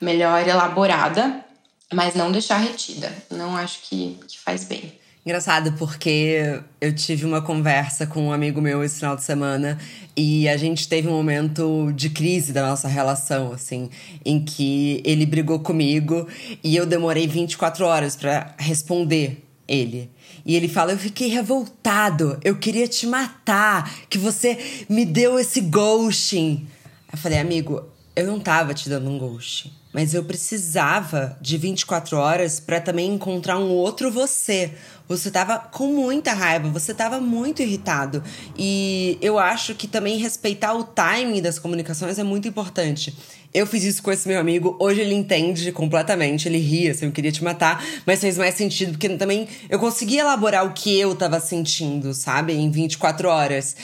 melhor 0.00 0.46
elaborada, 0.46 1.44
mas 1.92 2.14
não 2.14 2.30
deixar 2.30 2.58
retida. 2.58 3.12
Não 3.30 3.56
acho 3.56 3.80
que, 3.82 4.18
que 4.28 4.38
faz 4.38 4.64
bem. 4.64 4.92
Engraçado, 5.28 5.74
porque 5.74 6.58
eu 6.80 6.94
tive 6.94 7.26
uma 7.26 7.42
conversa 7.42 8.06
com 8.06 8.28
um 8.28 8.32
amigo 8.32 8.62
meu 8.62 8.82
esse 8.82 8.96
final 8.96 9.14
de 9.14 9.22
semana 9.22 9.78
e 10.16 10.48
a 10.48 10.56
gente 10.56 10.88
teve 10.88 11.06
um 11.06 11.10
momento 11.10 11.92
de 11.94 12.08
crise 12.08 12.50
da 12.50 12.66
nossa 12.66 12.88
relação, 12.88 13.52
assim, 13.52 13.90
em 14.24 14.42
que 14.42 15.02
ele 15.04 15.26
brigou 15.26 15.58
comigo 15.58 16.26
e 16.64 16.74
eu 16.74 16.86
demorei 16.86 17.26
24 17.26 17.84
horas 17.84 18.16
para 18.16 18.54
responder 18.56 19.44
ele. 19.68 20.10
E 20.46 20.56
ele 20.56 20.66
fala: 20.66 20.92
Eu 20.92 20.98
fiquei 20.98 21.28
revoltado, 21.28 22.38
eu 22.42 22.56
queria 22.56 22.88
te 22.88 23.06
matar, 23.06 24.06
que 24.08 24.16
você 24.16 24.56
me 24.88 25.04
deu 25.04 25.38
esse 25.38 25.60
ghosting. 25.60 26.66
Eu 27.12 27.18
falei: 27.18 27.38
Amigo, 27.38 27.84
eu 28.18 28.26
não 28.26 28.40
tava 28.40 28.74
te 28.74 28.88
dando 28.88 29.08
um 29.08 29.18
ghosting 29.18 29.72
mas 29.92 30.14
eu 30.14 30.22
precisava 30.22 31.36
de 31.40 31.56
24 31.56 32.16
horas 32.16 32.60
para 32.60 32.80
também 32.80 33.14
encontrar 33.14 33.58
um 33.58 33.70
outro 33.70 34.10
você. 34.10 34.72
Você 35.08 35.30
tava 35.30 35.58
com 35.58 35.86
muita 35.88 36.34
raiva, 36.34 36.68
você 36.68 36.92
tava 36.92 37.18
muito 37.20 37.62
irritado. 37.62 38.22
E 38.56 39.18
eu 39.22 39.38
acho 39.38 39.74
que 39.74 39.88
também 39.88 40.18
respeitar 40.18 40.74
o 40.74 40.84
timing 40.84 41.40
das 41.40 41.58
comunicações 41.58 42.18
é 42.18 42.22
muito 42.22 42.46
importante. 42.46 43.16
Eu 43.52 43.66
fiz 43.66 43.82
isso 43.82 44.02
com 44.02 44.12
esse 44.12 44.28
meu 44.28 44.38
amigo, 44.38 44.76
hoje 44.78 45.00
ele 45.00 45.14
entende 45.14 45.72
completamente, 45.72 46.46
ele 46.46 46.58
ria, 46.58 46.90
assim, 46.90 47.06
eu 47.06 47.12
queria 47.12 47.32
te 47.32 47.42
matar, 47.42 47.82
mas 48.04 48.20
fez 48.20 48.36
mais 48.36 48.54
sentido, 48.54 48.92
porque 48.92 49.08
também 49.16 49.48
eu 49.70 49.78
consegui 49.78 50.18
elaborar 50.18 50.66
o 50.66 50.74
que 50.74 50.96
eu 50.96 51.16
tava 51.16 51.40
sentindo, 51.40 52.12
sabe, 52.12 52.52
em 52.52 52.70
24 52.70 53.26
horas. 53.26 53.74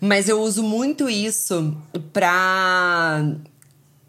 Mas 0.00 0.28
eu 0.28 0.40
uso 0.42 0.64
muito 0.64 1.08
isso 1.08 1.76
pra 2.12 3.24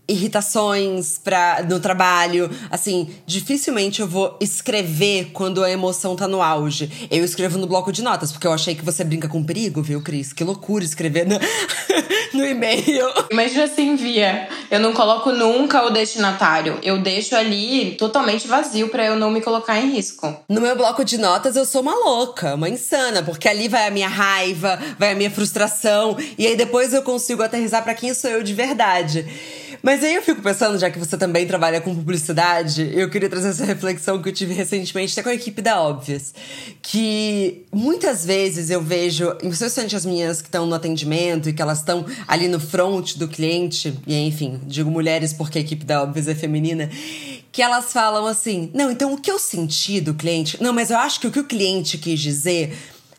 irritações 0.08 1.18
pra, 1.18 1.64
no 1.68 1.80
trabalho. 1.80 2.50
Assim, 2.70 3.10
dificilmente 3.26 4.02
eu 4.02 4.08
vou 4.08 4.38
escrever 4.42 5.32
quando 5.34 5.64
a 5.64 5.72
emoção 5.72 6.16
tá 6.16 6.28
no 6.28 6.42
auge. 6.42 7.08
Eu 7.10 7.24
escrevo 7.24 7.58
no 7.58 7.68
bloco 7.68 7.92
de 7.92 8.02
notas, 8.02 8.32
porque 8.32 8.46
eu 8.46 8.54
achei 8.54 8.76
que 8.76 8.84
você 8.84 9.04
brinca 9.04 9.28
com 9.28 9.44
perigo, 9.44 9.82
viu, 9.82 10.02
Cris? 10.02 10.34
Que 10.34 10.44
loucura 10.44 10.84
escrever 10.84 11.26
no, 11.26 11.40
no 12.34 12.46
e-mail. 12.46 13.06
Imagina 13.32 13.68
se 13.68 13.82
envia. 13.82 14.48
Eu 14.70 14.80
não 14.80 14.94
coloco 14.94 15.32
nunca 15.32 15.86
o 15.86 15.90
destinatário. 15.90 16.80
Eu 16.84 17.02
deixo 17.02 17.36
ali 17.36 17.92
totalmente 17.96 18.48
vazio 18.48 18.90
para 18.90 19.06
eu 19.06 19.16
não 19.16 19.32
me 19.32 19.42
colocar 19.42 19.80
em 19.80 19.92
risco. 19.92 20.36
No 20.50 20.62
meu 20.62 20.76
bloco 20.76 21.06
de 21.06 21.18
notas, 21.18 21.56
eu 21.56 21.66
sou 21.66 21.82
uma 21.82 21.96
louca, 21.96 22.56
uma 22.56 22.68
insana, 22.68 23.24
porque 23.24 23.48
ali 23.48 23.68
vai 23.68 23.88
a 23.88 23.92
minha 23.92 24.08
raiva, 24.08 24.80
vai 25.00 25.12
a 25.12 25.16
minha 25.16 25.32
frustração, 25.32 26.18
e 26.38 26.46
aí 26.46 26.56
depois 26.56 26.94
eu 26.94 27.02
consigo 27.02 27.42
aterrizar 27.42 27.84
para 27.84 27.94
quem 27.94 28.14
sou 28.14 28.30
eu 28.30 28.44
de 28.44 28.54
verdade. 28.54 29.26
Mas 29.86 30.02
aí 30.02 30.16
eu 30.16 30.22
fico 30.22 30.42
pensando, 30.42 30.80
já 30.80 30.90
que 30.90 30.98
você 30.98 31.18
também 31.18 31.46
trabalha 31.46 31.82
com 31.82 31.94
publicidade, 31.94 32.90
eu 32.96 33.10
queria 33.10 33.28
trazer 33.28 33.50
essa 33.50 33.66
reflexão 33.66 34.22
que 34.22 34.30
eu 34.30 34.34
tive 34.34 34.54
recentemente 34.54 35.12
até 35.12 35.22
com 35.22 35.28
a 35.28 35.34
equipe 35.34 35.62
da 35.62 35.82
Óbvias. 35.82 36.34
Que 36.82 37.66
muitas 37.70 38.24
vezes 38.25 38.70
eu 38.70 38.82
vejo, 38.82 39.36
especialmente 39.44 39.94
as 39.94 40.06
minhas 40.06 40.42
que 40.42 40.48
estão 40.48 40.66
no 40.66 40.74
atendimento 40.74 41.50
e 41.50 41.54
que 41.54 41.62
elas 41.62 41.80
estão 41.80 42.06
ali 42.25 42.48
no 42.48 42.62
front 42.62 43.18
do 43.18 43.28
cliente, 43.28 44.00
e 44.08 44.16
enfim, 44.25 44.62
digo 44.66 44.90
mulheres 44.90 45.34
porque 45.34 45.58
a 45.58 45.62
equipe 45.62 45.84
da 45.84 46.02
Óbvias 46.02 46.30
é 46.30 46.36
feminina, 46.36 46.90
que 47.52 47.62
elas 47.62 47.92
falam 47.92 48.25
assim: 48.25 48.72
não, 48.74 48.90
então 48.90 49.12
o 49.12 49.18
que 49.18 49.30
eu 49.30 49.38
senti 49.38 50.00
do 50.00 50.13
cliente, 50.13 50.63
não, 50.63 50.72
mas 50.72 50.92
eu 50.92 50.98
acho 50.98 51.20
que 51.20 51.28
o 51.28 51.32
que 51.32 51.42
o 51.42 51.46
cliente 51.46 51.98
quis 51.98 52.22
dizer. 52.22 52.74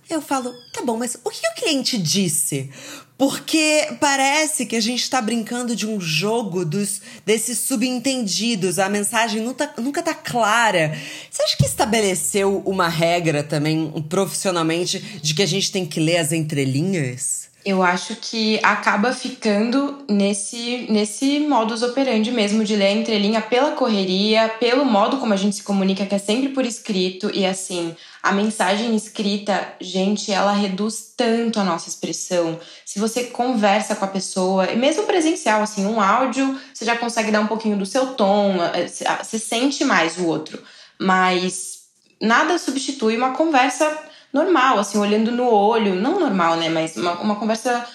Eu 0.08 0.20
falo, 0.20 0.52
tá 0.70 0.82
bom, 0.82 0.98
mas 0.98 1.16
o 1.24 1.30
que 1.30 1.48
o 1.48 1.54
cliente 1.54 1.96
disse? 1.96 2.70
Porque 3.16 3.96
parece 4.00 4.66
que 4.66 4.74
a 4.74 4.80
gente 4.80 5.02
está 5.02 5.20
brincando 5.20 5.76
de 5.76 5.86
um 5.86 6.00
jogo 6.00 6.64
dos 6.64 7.00
desses 7.24 7.58
subentendidos. 7.58 8.78
A 8.80 8.88
mensagem 8.88 9.40
nunca, 9.40 9.72
nunca 9.78 10.02
tá 10.02 10.14
clara. 10.14 10.98
Você 11.30 11.42
acha 11.42 11.56
que 11.56 11.64
estabeleceu 11.64 12.60
uma 12.66 12.88
regra 12.88 13.44
também 13.44 13.92
profissionalmente 14.08 14.98
de 14.98 15.32
que 15.32 15.42
a 15.42 15.46
gente 15.46 15.70
tem 15.70 15.86
que 15.86 16.00
ler 16.00 16.16
as 16.16 16.32
entrelinhas? 16.32 17.44
Eu 17.64 17.82
acho 17.82 18.16
que 18.16 18.60
acaba 18.62 19.12
ficando 19.12 20.04
nesse, 20.10 20.86
nesse 20.90 21.40
modus 21.40 21.82
operandi 21.82 22.30
mesmo 22.30 22.62
de 22.62 22.76
ler 22.76 22.88
a 22.88 22.92
entrelinha 22.92 23.40
pela 23.40 23.70
correria, 23.70 24.50
pelo 24.60 24.84
modo 24.84 25.16
como 25.16 25.32
a 25.32 25.36
gente 25.36 25.56
se 25.56 25.62
comunica, 25.62 26.04
que 26.04 26.14
é 26.14 26.18
sempre 26.18 26.50
por 26.50 26.66
escrito, 26.66 27.30
e 27.32 27.46
assim, 27.46 27.96
a 28.24 28.32
mensagem 28.32 28.96
escrita, 28.96 29.74
gente, 29.78 30.32
ela 30.32 30.52
reduz 30.52 31.12
tanto 31.14 31.60
a 31.60 31.62
nossa 31.62 31.90
expressão. 31.90 32.58
Se 32.82 32.98
você 32.98 33.24
conversa 33.24 33.94
com 33.94 34.06
a 34.06 34.08
pessoa, 34.08 34.64
e 34.72 34.76
mesmo 34.76 35.02
presencial, 35.02 35.60
assim, 35.60 35.84
um 35.84 36.00
áudio, 36.00 36.58
você 36.72 36.86
já 36.86 36.96
consegue 36.96 37.30
dar 37.30 37.42
um 37.42 37.46
pouquinho 37.46 37.76
do 37.76 37.84
seu 37.84 38.14
tom, 38.14 38.54
eh, 38.72 38.88
você 38.88 39.38
sente 39.38 39.84
mais 39.84 40.16
o 40.16 40.24
outro. 40.24 40.58
Mas 40.98 41.80
nada 42.18 42.56
substitui 42.56 43.14
uma 43.14 43.32
conversa 43.32 43.94
normal, 44.32 44.78
assim, 44.78 44.96
olhando 44.96 45.30
no 45.30 45.46
olho, 45.46 45.94
não 45.94 46.18
normal, 46.18 46.56
né, 46.56 46.70
mas 46.70 46.96
uma, 46.96 47.12
uma 47.20 47.36
conversa 47.36 47.86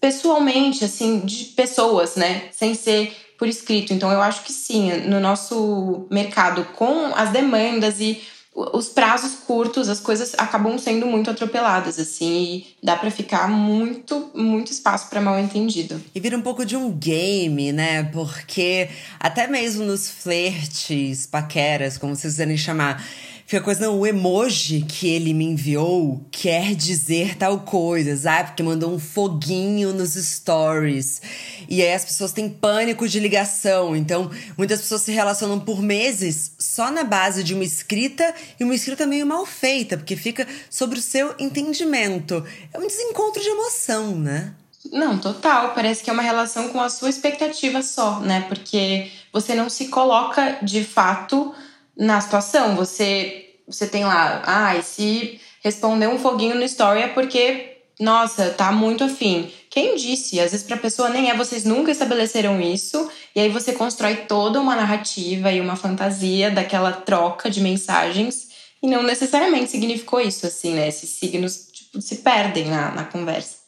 pessoalmente, 0.00 0.84
assim, 0.84 1.18
de 1.26 1.46
pessoas, 1.56 2.14
né, 2.14 2.44
sem 2.52 2.76
ser 2.76 3.16
por 3.36 3.48
escrito. 3.48 3.92
Então, 3.92 4.12
eu 4.12 4.22
acho 4.22 4.44
que 4.44 4.52
sim, 4.52 4.92
no 5.08 5.18
nosso 5.18 6.06
mercado, 6.08 6.64
com 6.76 7.12
as 7.16 7.30
demandas 7.30 7.98
e 7.98 8.22
os 8.54 8.88
prazos 8.88 9.32
curtos, 9.46 9.88
as 9.88 9.98
coisas 9.98 10.34
acabam 10.36 10.76
sendo 10.78 11.06
muito 11.06 11.30
atropeladas, 11.30 11.98
assim, 11.98 12.42
e 12.42 12.66
dá 12.82 12.96
para 12.96 13.10
ficar 13.10 13.48
muito, 13.48 14.30
muito 14.34 14.70
espaço 14.70 15.08
para 15.08 15.22
mal 15.22 15.38
entendido. 15.38 16.00
E 16.14 16.20
vira 16.20 16.36
um 16.36 16.42
pouco 16.42 16.64
de 16.64 16.76
um 16.76 16.90
game, 16.90 17.72
né? 17.72 18.02
Porque 18.04 18.90
até 19.18 19.46
mesmo 19.46 19.84
nos 19.84 20.10
flertes, 20.10 21.26
paqueras, 21.26 21.96
como 21.96 22.14
vocês 22.14 22.34
quiserem 22.34 22.56
chamar, 22.58 23.02
Fica 23.46 23.62
coisa, 23.62 23.86
não, 23.86 23.98
o 23.98 24.06
emoji 24.06 24.82
que 24.82 25.08
ele 25.08 25.34
me 25.34 25.44
enviou 25.44 26.24
quer 26.30 26.74
dizer 26.74 27.36
tal 27.36 27.60
coisa, 27.60 28.16
sabe? 28.16 28.48
Porque 28.48 28.62
mandou 28.62 28.92
um 28.92 28.98
foguinho 28.98 29.92
nos 29.92 30.14
stories. 30.14 31.20
E 31.68 31.82
aí 31.82 31.92
as 31.92 32.04
pessoas 32.04 32.32
têm 32.32 32.48
pânico 32.48 33.06
de 33.06 33.20
ligação. 33.20 33.94
Então, 33.94 34.30
muitas 34.56 34.80
pessoas 34.80 35.02
se 35.02 35.12
relacionam 35.12 35.60
por 35.60 35.82
meses 35.82 36.52
só 36.58 36.90
na 36.90 37.04
base 37.04 37.44
de 37.44 37.54
uma 37.54 37.64
escrita 37.64 38.34
e 38.58 38.64
uma 38.64 38.74
escrita 38.74 39.06
meio 39.06 39.26
mal 39.26 39.44
feita, 39.44 39.96
porque 39.96 40.16
fica 40.16 40.46
sobre 40.70 40.98
o 40.98 41.02
seu 41.02 41.34
entendimento. 41.38 42.44
É 42.72 42.78
um 42.78 42.86
desencontro 42.86 43.42
de 43.42 43.48
emoção, 43.48 44.16
né? 44.16 44.54
Não, 44.90 45.18
total. 45.18 45.74
Parece 45.74 46.02
que 46.02 46.10
é 46.10 46.12
uma 46.12 46.22
relação 46.22 46.68
com 46.70 46.80
a 46.80 46.88
sua 46.88 47.10
expectativa 47.10 47.82
só, 47.82 48.20
né? 48.20 48.46
Porque 48.48 49.10
você 49.32 49.54
não 49.54 49.68
se 49.68 49.88
coloca 49.88 50.58
de 50.62 50.82
fato 50.84 51.54
na 52.02 52.20
situação. 52.20 52.74
Você, 52.74 53.54
você 53.66 53.86
tem 53.86 54.04
lá, 54.04 54.42
ah, 54.44 54.76
e 54.76 54.82
se 54.82 55.40
responder 55.62 56.08
um 56.08 56.18
foguinho 56.18 56.56
no 56.56 56.64
story 56.64 57.02
é 57.02 57.08
porque, 57.08 57.78
nossa, 57.98 58.50
tá 58.50 58.72
muito 58.72 59.04
afim. 59.04 59.50
Quem 59.70 59.94
disse? 59.96 60.40
Às 60.40 60.50
vezes 60.50 60.66
pra 60.66 60.76
pessoa 60.76 61.08
nem 61.08 61.30
é, 61.30 61.36
vocês 61.36 61.64
nunca 61.64 61.92
estabeleceram 61.92 62.60
isso, 62.60 63.08
e 63.34 63.40
aí 63.40 63.48
você 63.48 63.72
constrói 63.72 64.16
toda 64.16 64.60
uma 64.60 64.74
narrativa 64.74 65.52
e 65.52 65.60
uma 65.60 65.76
fantasia 65.76 66.50
daquela 66.50 66.92
troca 66.92 67.48
de 67.48 67.60
mensagens, 67.60 68.48
e 68.82 68.88
não 68.88 69.02
necessariamente 69.04 69.70
significou 69.70 70.20
isso, 70.20 70.44
assim, 70.44 70.74
né? 70.74 70.88
Esses 70.88 71.08
signos 71.10 71.68
tipo, 71.72 72.02
se 72.02 72.16
perdem 72.16 72.66
na, 72.66 72.90
na 72.90 73.04
conversa. 73.04 73.61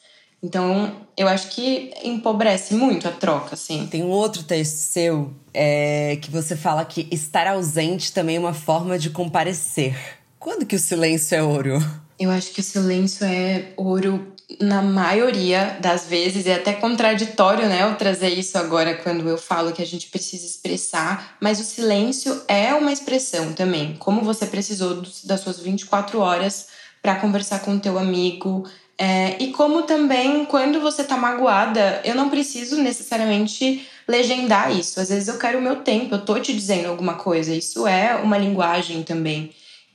Então, 0.44 0.94
eu 1.16 1.26
acho 1.26 1.48
que 1.48 1.90
empobrece 2.04 2.74
muito 2.74 3.08
a 3.08 3.10
troca, 3.10 3.54
assim. 3.54 3.86
Tem 3.90 4.02
um 4.02 4.10
outro 4.10 4.42
texto 4.42 4.76
seu 4.76 5.32
é, 5.54 6.18
que 6.20 6.30
você 6.30 6.54
fala 6.54 6.84
que 6.84 7.08
estar 7.10 7.46
ausente 7.46 8.12
também 8.12 8.36
é 8.36 8.38
uma 8.38 8.52
forma 8.52 8.98
de 8.98 9.08
comparecer. 9.08 9.96
Quando 10.38 10.66
que 10.66 10.76
o 10.76 10.78
silêncio 10.78 11.34
é 11.34 11.42
ouro? 11.42 11.82
Eu 12.20 12.30
acho 12.30 12.52
que 12.52 12.60
o 12.60 12.62
silêncio 12.62 13.24
é 13.24 13.72
ouro 13.74 14.34
na 14.60 14.82
maioria 14.82 15.78
das 15.80 16.06
vezes. 16.06 16.46
É 16.46 16.56
até 16.56 16.74
contraditório, 16.74 17.66
né, 17.66 17.82
eu 17.82 17.94
trazer 17.94 18.28
isso 18.28 18.58
agora 18.58 18.94
quando 18.96 19.26
eu 19.26 19.38
falo 19.38 19.72
que 19.72 19.80
a 19.80 19.86
gente 19.86 20.08
precisa 20.08 20.44
expressar. 20.44 21.38
Mas 21.40 21.58
o 21.58 21.64
silêncio 21.64 22.42
é 22.46 22.74
uma 22.74 22.92
expressão 22.92 23.54
também. 23.54 23.96
Como 23.98 24.20
você 24.20 24.44
precisou 24.44 25.02
das 25.24 25.40
suas 25.40 25.58
24 25.58 26.20
horas 26.20 26.66
para 27.04 27.16
conversar 27.16 27.58
com 27.58 27.75
o 27.75 27.78
teu 27.78 27.99
amigo, 27.99 28.64
é, 28.96 29.37
e 29.38 29.49
como 29.49 29.82
também, 29.82 30.46
quando 30.46 30.80
você 30.80 31.04
tá 31.04 31.18
magoada, 31.18 32.00
eu 32.02 32.14
não 32.14 32.30
preciso 32.30 32.80
necessariamente 32.80 33.87
legendar 34.08 34.75
isso. 34.75 34.99
Às 34.99 35.11
vezes 35.11 35.28
eu 35.28 35.37
quero 35.37 35.58
o 35.58 35.62
meu 35.62 35.76
tempo, 35.76 36.14
eu 36.14 36.25
tô 36.25 36.40
te 36.40 36.54
dizendo 36.54 36.88
alguma 36.88 37.14
coisa. 37.14 37.54
Isso 37.54 37.87
é 37.87 38.14
uma 38.14 38.38
linguagem 38.38 39.02
também. 39.02 39.50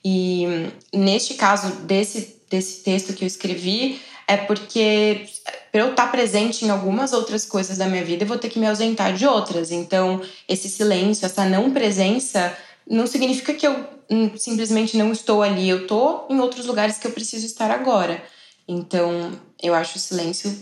E 0.06 0.46
neste 0.94 1.34
caso 1.34 1.78
desse, 1.82 2.44
desse 2.48 2.84
texto 2.84 3.14
que 3.14 3.24
eu 3.24 3.28
escrevi, 3.28 4.00
é 4.28 4.38
porque 4.38 5.26
para 5.72 5.82
eu 5.82 5.90
estar 5.90 6.06
tá 6.06 6.12
presente 6.12 6.64
em 6.64 6.70
algumas 6.70 7.12
outras 7.12 7.44
coisas 7.44 7.80
da 7.80 7.88
minha 7.88 8.04
vida, 8.04 8.24
eu 8.24 8.28
vou 8.28 8.38
ter 8.38 8.50
que 8.50 8.60
me 8.60 8.68
ausentar 8.68 9.14
de 9.14 9.26
outras. 9.26 9.72
Então, 9.72 10.22
esse 10.48 10.70
silêncio, 10.70 11.26
essa 11.26 11.46
não 11.46 11.72
presença, 11.72 12.56
não 12.88 13.08
significa 13.08 13.54
que 13.54 13.66
eu 13.66 13.88
hum, 14.10 14.38
simplesmente 14.38 14.98
não 14.98 15.12
estou 15.12 15.42
ali. 15.42 15.70
Eu 15.70 15.84
estou 15.84 16.28
em 16.30 16.40
outros 16.40 16.66
lugares 16.66 16.98
que 16.98 17.08
eu 17.08 17.12
preciso 17.12 17.46
estar 17.46 17.72
agora. 17.72 18.24
Então, 18.68 19.32
eu 19.62 19.74
acho 19.74 19.98
o 19.98 20.02
silêncio 20.02 20.54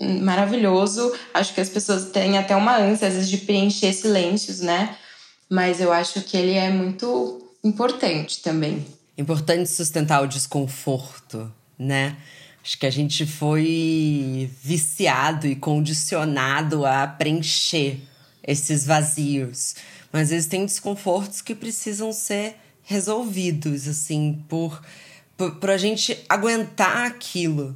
hum, 0.00 0.22
maravilhoso. 0.22 1.12
Acho 1.32 1.54
que 1.54 1.60
as 1.60 1.68
pessoas 1.68 2.10
têm 2.10 2.38
até 2.38 2.54
uma 2.56 2.76
ânsia, 2.76 3.08
às 3.08 3.14
vezes, 3.14 3.30
de 3.30 3.38
preencher 3.38 3.92
silêncios, 3.92 4.60
né? 4.60 4.96
Mas 5.48 5.80
eu 5.80 5.92
acho 5.92 6.22
que 6.22 6.36
ele 6.36 6.52
é 6.52 6.70
muito 6.70 7.52
importante 7.62 8.42
também. 8.42 8.84
Importante 9.16 9.70
sustentar 9.70 10.22
o 10.22 10.26
desconforto, 10.26 11.50
né? 11.78 12.16
Acho 12.62 12.78
que 12.78 12.86
a 12.86 12.90
gente 12.90 13.24
foi 13.24 14.50
viciado 14.60 15.46
e 15.46 15.54
condicionado 15.54 16.84
a 16.84 17.06
preencher 17.06 18.00
esses 18.42 18.84
vazios. 18.84 19.76
Mas 20.12 20.32
existem 20.32 20.64
desconfortos 20.64 21.40
que 21.40 21.54
precisam 21.54 22.12
ser 22.12 22.56
resolvidos, 22.82 23.88
assim, 23.88 24.44
por, 24.48 24.80
por, 25.36 25.56
por 25.56 25.70
a 25.70 25.76
gente 25.76 26.24
aguentar 26.28 27.06
aquilo. 27.06 27.74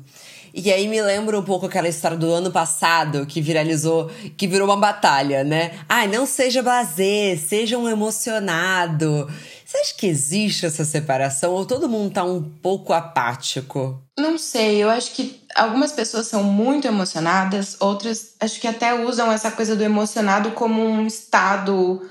E 0.52 0.72
aí 0.72 0.88
me 0.88 1.00
lembra 1.00 1.38
um 1.38 1.44
pouco 1.44 1.66
aquela 1.66 1.88
história 1.88 2.16
do 2.16 2.32
ano 2.32 2.50
passado 2.50 3.24
que 3.24 3.40
viralizou, 3.40 4.10
que 4.36 4.48
virou 4.48 4.68
uma 4.68 4.76
batalha, 4.76 5.44
né? 5.44 5.78
Ai, 5.88 6.08
não 6.08 6.26
seja 6.26 6.62
blasé, 6.62 7.36
seja 7.36 7.78
um 7.78 7.88
emocionado. 7.88 9.30
Você 9.64 9.78
acha 9.78 9.94
que 9.94 10.06
existe 10.08 10.66
essa 10.66 10.84
separação 10.84 11.52
ou 11.52 11.64
todo 11.64 11.88
mundo 11.88 12.12
tá 12.12 12.24
um 12.24 12.42
pouco 12.42 12.92
apático? 12.92 14.02
Não 14.18 14.36
sei, 14.36 14.82
eu 14.82 14.90
acho 14.90 15.12
que 15.12 15.40
algumas 15.54 15.92
pessoas 15.92 16.26
são 16.26 16.42
muito 16.42 16.88
emocionadas, 16.88 17.76
outras 17.78 18.34
acho 18.40 18.60
que 18.60 18.66
até 18.66 18.92
usam 18.92 19.30
essa 19.30 19.52
coisa 19.52 19.76
do 19.76 19.84
emocionado 19.84 20.50
como 20.50 20.82
um 20.82 21.06
estado 21.06 22.02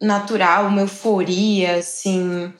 natural, 0.00 0.66
uma 0.66 0.82
euforia, 0.82 1.76
assim. 1.76 2.52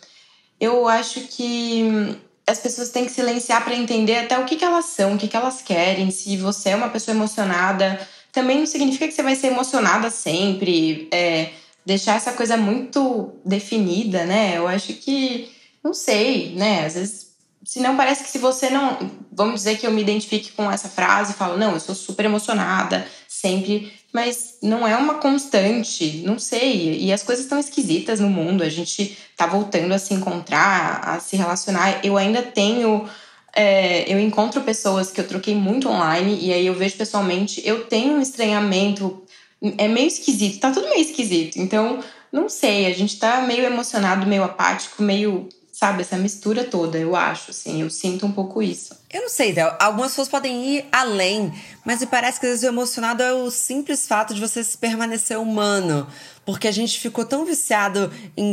Eu 0.60 0.88
acho 0.88 1.20
que 1.22 2.16
as 2.46 2.58
pessoas 2.58 2.90
têm 2.90 3.04
que 3.04 3.12
silenciar 3.12 3.64
para 3.64 3.74
entender 3.74 4.16
até 4.16 4.38
o 4.38 4.44
que, 4.44 4.56
que 4.56 4.64
elas 4.64 4.86
são, 4.86 5.14
o 5.14 5.18
que, 5.18 5.28
que 5.28 5.36
elas 5.36 5.60
querem. 5.60 6.10
Se 6.10 6.36
você 6.36 6.70
é 6.70 6.76
uma 6.76 6.88
pessoa 6.88 7.14
emocionada, 7.14 8.00
também 8.32 8.58
não 8.58 8.66
significa 8.66 9.06
que 9.06 9.14
você 9.14 9.22
vai 9.22 9.34
ser 9.34 9.48
emocionada 9.48 10.10
sempre. 10.10 11.08
É, 11.12 11.50
deixar 11.86 12.16
essa 12.16 12.32
coisa 12.32 12.56
muito 12.56 13.32
definida, 13.44 14.24
né? 14.24 14.56
Eu 14.56 14.66
acho 14.66 14.92
que, 14.94 15.48
não 15.82 15.94
sei, 15.94 16.52
né? 16.56 16.84
Às 16.84 16.94
vezes, 16.94 17.26
se 17.64 17.80
não 17.80 17.96
parece 17.96 18.24
que 18.24 18.30
se 18.30 18.38
você 18.38 18.68
não. 18.68 19.10
Vamos 19.32 19.56
dizer 19.56 19.78
que 19.78 19.86
eu 19.86 19.92
me 19.92 20.00
identifique 20.00 20.52
com 20.52 20.70
essa 20.70 20.88
frase 20.88 21.32
e 21.32 21.36
falo, 21.36 21.56
não, 21.56 21.74
eu 21.74 21.80
sou 21.80 21.94
super 21.94 22.24
emocionada, 22.24 23.06
sempre 23.28 23.92
mas 24.16 24.56
não 24.62 24.88
é 24.88 24.96
uma 24.96 25.16
constante, 25.16 26.23
não 26.25 26.38
sei. 26.38 27.02
E 27.02 27.12
as 27.12 27.23
coisas 27.23 27.44
estão 27.44 27.58
esquisitas 27.58 28.18
no 28.18 28.30
mundo, 28.30 28.62
a 28.62 28.68
gente 28.70 29.14
tá 29.37 29.46
voltando 29.46 29.92
a 29.92 29.99
se 29.99 30.14
encontrar, 30.14 31.02
a 31.06 31.20
se 31.20 31.37
relacionar. 31.37 32.00
Eu 32.02 32.16
ainda 32.16 32.40
tenho. 32.40 33.06
É, 33.54 34.11
eu 34.11 34.18
encontro 34.18 34.62
pessoas 34.62 35.11
que 35.11 35.20
eu 35.20 35.28
troquei 35.28 35.54
muito 35.54 35.87
online 35.90 36.38
e 36.40 36.50
aí 36.50 36.66
eu 36.66 36.73
vejo 36.73 36.96
pessoalmente, 36.96 37.61
eu 37.62 37.85
tenho 37.85 38.14
um 38.14 38.23
estranhamento, 38.23 39.23
é 39.76 39.87
meio 39.87 40.08
esquisito, 40.08 40.61
tá 40.61 40.70
tudo 40.70 40.88
meio 40.88 41.02
esquisito. 41.02 41.56
Então, 41.58 42.02
não 42.32 42.49
sei, 42.49 42.87
a 42.87 42.94
gente 42.94 43.18
tá 43.18 43.42
meio 43.42 43.64
emocionado, 43.64 44.26
meio 44.26 44.44
apático, 44.44 45.02
meio 45.02 45.46
sabe, 45.76 46.00
essa 46.00 46.16
mistura 46.16 46.64
toda, 46.64 46.96
eu 46.96 47.14
acho, 47.14 47.50
assim, 47.50 47.82
eu 47.82 47.90
sinto 47.90 48.25
um 48.25 48.32
pouco 48.32 48.62
isso. 48.62 48.96
Eu 49.16 49.23
não 49.23 49.28
sei, 49.30 49.50
Del, 49.50 49.75
algumas 49.78 50.11
pessoas 50.11 50.28
podem 50.28 50.76
ir 50.76 50.85
além, 50.92 51.50
mas 51.87 52.00
me 52.00 52.06
parece 52.06 52.38
que 52.38 52.44
às 52.44 52.52
vezes 52.52 52.64
o 52.64 52.68
emocionado 52.68 53.23
é 53.23 53.32
o 53.32 53.50
simples 53.50 54.06
fato 54.06 54.35
de 54.35 54.40
você 54.42 54.62
se 54.62 54.76
permanecer 54.76 55.38
humano, 55.38 56.06
porque 56.44 56.68
a 56.68 56.70
gente 56.70 57.00
ficou 57.00 57.25
tão 57.25 57.42
viciado 57.42 58.12
em 58.36 58.52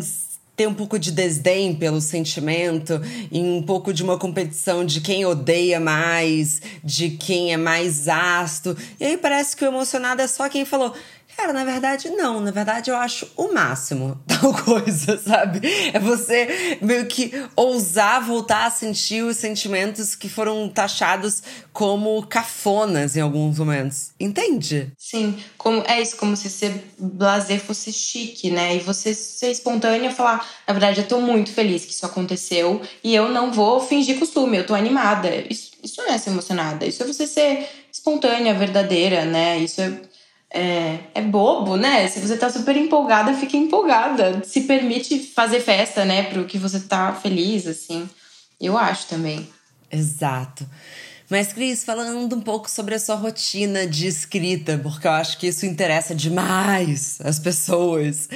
ter 0.56 0.66
um 0.66 0.74
pouco 0.74 0.98
de 0.98 1.12
desdém 1.12 1.76
pelo 1.76 2.00
sentimento, 2.00 2.94
em 3.30 3.58
um 3.58 3.62
pouco 3.62 3.94
de 3.94 4.04
uma 4.04 4.18
competição 4.18 4.86
de 4.86 5.02
quem 5.02 5.26
odeia 5.26 5.82
mais, 5.82 6.62
de 6.82 7.10
quem 7.10 7.52
é 7.52 7.58
mais 7.58 8.08
ácido. 8.08 8.78
E 9.02 9.04
aí 9.04 9.18
parece 9.18 9.58
que 9.58 9.66
o 9.66 9.68
emocionado 9.68 10.22
é 10.22 10.28
só 10.28 10.48
quem 10.48 10.64
falou: 10.64 10.94
Cara, 11.36 11.52
na 11.52 11.64
verdade, 11.66 12.10
não. 12.10 12.40
Na 12.40 12.52
verdade, 12.52 12.90
eu 12.90 12.96
acho 12.96 13.28
o 13.36 13.52
máximo 13.54 14.22
tal 14.28 14.54
coisa, 14.54 15.18
sabe? 15.18 15.62
É 15.94 16.00
você 16.00 16.78
meio 16.82 17.08
que 17.08 17.32
ousar 17.56 18.22
voltar 18.22 18.66
a 18.66 18.72
sentir 18.72 19.24
os 19.24 19.38
sentimentos 19.38 20.16
que 20.16 20.30
foram 20.30 20.70
taxados 20.70 21.42
como 21.72 22.26
cafonas 22.28 23.16
em 23.16 23.22
alguns 23.22 23.58
momentos. 23.60 24.12
Entende? 24.20 24.92
Sim, 24.98 25.38
como 25.58 25.84
é 25.88 26.02
isso, 26.02 26.16
como 26.18 26.36
se 26.38 26.50
ser 26.50 26.74
blazer 26.98 27.60
fosse 27.60 27.92
chique, 27.92 28.52
né? 28.52 28.76
E 28.76 28.80
você 28.80 29.14
ser 29.14 29.52
espontânea 29.52 30.10
e 30.10 30.14
falar, 30.14 30.48
na 30.68 30.74
verdade, 30.74 31.02
eu 31.02 31.08
tô 31.08 31.20
muito 31.20 31.52
feliz 31.52 31.84
que 31.84 31.92
isso 31.92 32.06
aconteceu 32.06 32.82
e 33.04 33.14
eu 33.14 33.30
não 33.30 33.52
vou 33.52 33.80
fingir 33.80 34.20
costume, 34.20 34.58
eu 34.58 34.66
tô 34.66 34.76
animada. 34.76 35.30
Isso, 35.50 35.72
isso 35.84 36.02
não 36.02 36.12
é 36.12 36.18
ser 36.18 36.30
emocionada, 36.30 36.86
isso 36.86 37.02
é 37.04 37.08
você 37.08 37.26
ser 37.26 37.68
espontânea, 37.92 38.54
verdadeira, 38.54 39.26
né? 39.26 39.58
Isso 39.60 39.82
é 39.82 40.00
é, 40.54 41.00
é 41.16 41.22
bobo, 41.22 41.76
né? 41.76 42.08
Se 42.08 42.20
você 42.20 42.38
tá 42.38 42.50
super 42.50 42.78
empolgada, 42.78 43.34
fica 43.34 43.58
empolgada. 43.58 44.44
Se 44.44 44.62
permite 44.62 45.18
fazer 45.20 45.60
festa, 45.60 46.06
né? 46.06 46.24
Pro 46.24 46.46
que 46.46 46.60
você 46.60 46.80
tá 46.80 47.12
feliz, 47.14 47.66
assim. 47.66 48.08
Eu 48.62 48.78
acho 48.78 49.08
também. 49.08 49.48
Exato. 49.92 50.66
Mas, 51.34 51.52
Cris, 51.52 51.84
falando 51.84 52.36
um 52.36 52.42
pouco 52.42 52.70
sobre 52.70 52.94
a 52.94 53.00
sua 53.00 53.16
rotina 53.16 53.88
de 53.88 54.06
escrita, 54.06 54.78
porque 54.78 55.08
eu 55.08 55.12
acho 55.14 55.40
que 55.40 55.48
isso 55.48 55.66
interessa 55.66 56.14
demais 56.14 57.18
as 57.24 57.40
pessoas. 57.40 58.30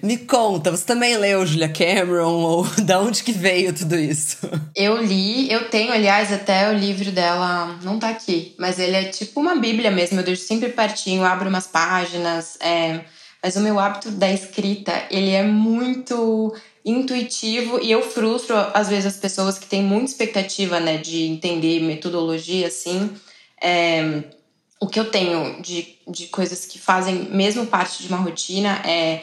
Me 0.00 0.18
conta, 0.18 0.70
você 0.70 0.84
também 0.84 1.16
leu 1.16 1.44
Julia 1.44 1.68
Cameron 1.68 2.30
ou 2.30 2.64
da 2.86 3.00
onde 3.00 3.24
que 3.24 3.32
veio 3.32 3.72
tudo 3.72 3.96
isso? 3.96 4.38
Eu 4.76 5.02
li, 5.02 5.50
eu 5.50 5.68
tenho, 5.68 5.92
aliás, 5.92 6.32
até 6.32 6.70
o 6.70 6.78
livro 6.78 7.10
dela, 7.10 7.76
não 7.82 7.98
tá 7.98 8.10
aqui, 8.10 8.54
mas 8.56 8.78
ele 8.78 8.94
é 8.94 9.04
tipo 9.06 9.40
uma 9.40 9.56
bíblia 9.56 9.90
mesmo, 9.90 10.20
eu 10.20 10.24
deixo 10.24 10.46
sempre 10.46 10.68
pertinho, 10.68 11.24
abro 11.24 11.48
umas 11.48 11.66
páginas, 11.66 12.56
é... 12.60 13.00
mas 13.42 13.56
o 13.56 13.60
meu 13.60 13.80
hábito 13.80 14.12
da 14.12 14.30
escrita, 14.30 14.92
ele 15.10 15.30
é 15.30 15.42
muito 15.42 16.54
intuitivo 16.84 17.80
e 17.82 17.90
eu 17.90 18.02
frustro 18.02 18.54
às 18.74 18.88
vezes 18.88 19.06
as 19.06 19.16
pessoas 19.16 19.58
que 19.58 19.66
têm 19.66 19.82
muita 19.82 20.06
expectativa, 20.06 20.78
né, 20.78 20.98
de 20.98 21.22
entender 21.22 21.80
metodologia 21.80 22.66
assim. 22.66 23.10
É, 23.62 24.24
o 24.80 24.86
que 24.86 25.00
eu 25.00 25.10
tenho 25.10 25.62
de, 25.62 25.96
de 26.06 26.26
coisas 26.26 26.66
que 26.66 26.78
fazem 26.78 27.30
mesmo 27.30 27.66
parte 27.66 28.02
de 28.02 28.08
uma 28.08 28.18
rotina 28.18 28.82
é 28.84 29.22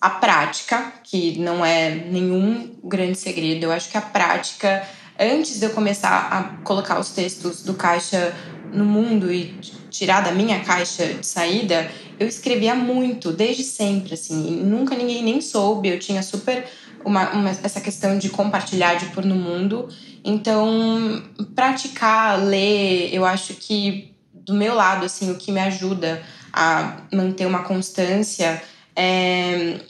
a 0.00 0.10
prática, 0.10 0.92
que 1.04 1.38
não 1.38 1.64
é 1.64 1.90
nenhum 1.90 2.74
grande 2.82 3.16
segredo. 3.16 3.64
Eu 3.64 3.72
acho 3.72 3.90
que 3.90 3.96
a 3.96 4.00
prática, 4.00 4.88
antes 5.18 5.60
de 5.60 5.66
eu 5.66 5.70
começar 5.70 6.28
a 6.32 6.64
colocar 6.64 6.98
os 6.98 7.10
textos 7.10 7.62
do 7.62 7.74
caixa 7.74 8.34
no 8.72 8.84
mundo 8.84 9.32
e 9.32 9.54
tirar 9.90 10.22
da 10.22 10.32
minha 10.32 10.60
caixa 10.60 11.06
de 11.06 11.26
saída, 11.26 11.88
eu 12.18 12.26
escrevia 12.26 12.74
muito, 12.74 13.30
desde 13.30 13.62
sempre, 13.62 14.14
assim. 14.14 14.62
Nunca 14.64 14.96
ninguém 14.96 15.22
nem 15.22 15.40
soube, 15.40 15.88
eu 15.88 15.98
tinha 15.98 16.22
super 16.22 16.66
uma, 17.04 17.30
uma, 17.30 17.50
essa 17.50 17.80
questão 17.80 18.18
de 18.18 18.28
compartilhar, 18.28 18.94
de 18.94 19.06
pôr 19.06 19.24
no 19.24 19.34
mundo. 19.34 19.88
Então, 20.24 21.22
praticar, 21.54 22.42
ler, 22.42 23.12
eu 23.12 23.24
acho 23.24 23.54
que 23.54 24.14
do 24.32 24.54
meu 24.54 24.74
lado, 24.74 25.06
assim, 25.06 25.30
o 25.30 25.36
que 25.36 25.52
me 25.52 25.60
ajuda 25.60 26.22
a 26.52 26.98
manter 27.12 27.46
uma 27.46 27.62
constância 27.62 28.62
é 28.94 29.80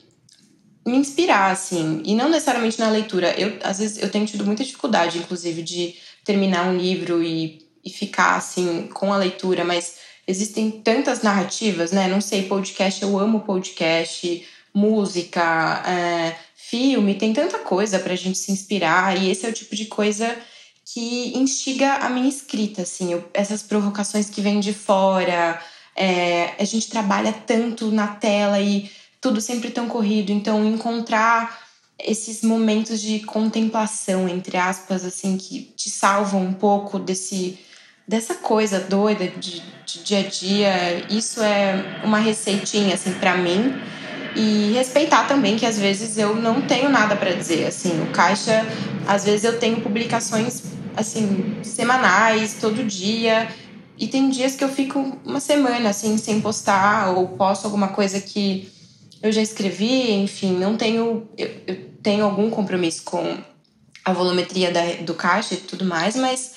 me 0.85 0.97
inspirar, 0.97 1.51
assim, 1.51 2.03
e 2.05 2.15
não 2.15 2.29
necessariamente 2.29 2.79
na 2.81 2.91
leitura. 2.91 3.33
Eu, 3.39 3.57
às 3.63 3.79
vezes, 3.79 4.03
eu 4.03 4.11
tenho 4.11 4.27
tido 4.27 4.45
muita 4.45 4.65
dificuldade, 4.65 5.19
inclusive, 5.19 5.63
de 5.63 5.95
terminar 6.25 6.67
um 6.67 6.77
livro 6.77 7.23
e, 7.23 7.67
e 7.85 7.91
ficar, 7.91 8.37
assim, 8.37 8.89
com 8.93 9.13
a 9.13 9.17
leitura, 9.17 9.65
mas 9.65 9.97
existem 10.27 10.71
tantas 10.71 11.23
narrativas, 11.23 11.93
né? 11.93 12.09
Não 12.09 12.21
sei, 12.21 12.45
podcast, 12.45 13.01
eu 13.03 13.19
amo 13.19 13.41
podcast, 13.41 14.45
música, 14.75 15.83
é, 15.87 16.37
filme, 16.73 17.15
tem 17.15 17.35
tanta 17.35 17.59
coisa 17.59 17.99
pra 17.99 18.17
gente 18.17 18.39
se 18.39 18.51
inspirar, 18.51 19.21
e 19.21 19.31
esse 19.31 19.45
é 19.45 19.49
o 19.51 19.53
tipo 19.53 19.77
de 19.77 19.85
coisa 19.85 20.35
que 20.87 21.37
instiga 21.37 21.97
a 21.97 22.09
minha 22.09 22.29
escrita, 22.29 22.81
assim, 22.81 23.13
eu, 23.13 23.23
essas 23.35 23.63
provocações 23.63 24.31
que 24.31 24.41
vêm 24.41 24.59
de 24.59 24.73
fora. 24.73 25.63
É, 25.95 26.55
a 26.59 26.65
gente 26.65 26.89
trabalha 26.89 27.31
tanto 27.31 27.91
na 27.91 28.09
tela 28.09 28.59
e 28.59 28.91
tudo 29.21 29.39
sempre 29.39 29.71
tão 29.71 29.87
corrido, 29.87 30.33
então 30.33 30.67
encontrar 30.67 31.61
esses 31.99 32.41
momentos 32.43 33.03
de 33.03 33.21
contemplação, 33.21 34.27
entre 34.27 34.57
aspas, 34.57 35.05
assim, 35.05 35.37
que 35.37 35.75
te 35.77 35.91
salvam 35.91 36.43
um 36.43 36.55
pouco 36.55 36.99
desse 36.99 37.59
dessa 38.09 38.35
coisa 38.35 38.81
doida 38.81 39.29
de, 39.29 39.63
de 39.87 40.03
dia 40.03 40.19
a 40.21 40.23
dia, 40.23 41.07
isso 41.09 41.41
é 41.41 42.01
uma 42.03 42.19
receitinha 42.19 42.95
assim 42.95 43.13
para 43.13 43.37
mim 43.37 43.81
e 44.35 44.73
respeitar 44.73 45.27
também 45.27 45.57
que 45.57 45.67
às 45.67 45.79
vezes 45.79 46.17
eu 46.17 46.35
não 46.35 46.63
tenho 46.63 46.89
nada 46.89 47.17
para 47.17 47.33
dizer. 47.33 47.67
Assim, 47.67 48.03
o 48.03 48.07
caixa 48.07 48.67
Às 49.07 49.25
vezes 49.25 49.45
eu 49.45 49.59
tenho 49.59 49.81
publicações 49.81 50.63
assim 50.97 51.57
semanais, 51.63 52.59
todo 52.61 52.85
dia, 52.85 53.49
e 53.99 54.07
tem 54.07 54.29
dias 54.29 54.55
que 54.55 54.65
eu 54.65 54.69
fico 54.69 55.19
uma 55.25 55.41
semana 55.41 55.91
assim 55.91 56.17
sem 56.19 56.41
postar 56.41 57.11
ou 57.17 57.29
posto 57.29 57.65
alguma 57.65 57.89
coisa 57.89 58.21
que 58.21 58.71
eu 59.23 59.31
já 59.31 59.41
escrevi, 59.41 60.11
enfim, 60.13 60.53
não 60.53 60.77
tenho 60.77 61.29
eu, 61.39 61.51
eu 61.67 61.77
tenho 62.03 62.25
algum 62.25 62.51
compromisso 62.51 63.03
com 63.05 63.39
a 64.05 64.13
volumetria 64.13 64.73
da, 64.73 64.85
do 65.03 65.15
caixa 65.15 65.55
e 65.55 65.59
tudo 65.59 65.85
mais, 65.85 66.17
mas 66.17 66.53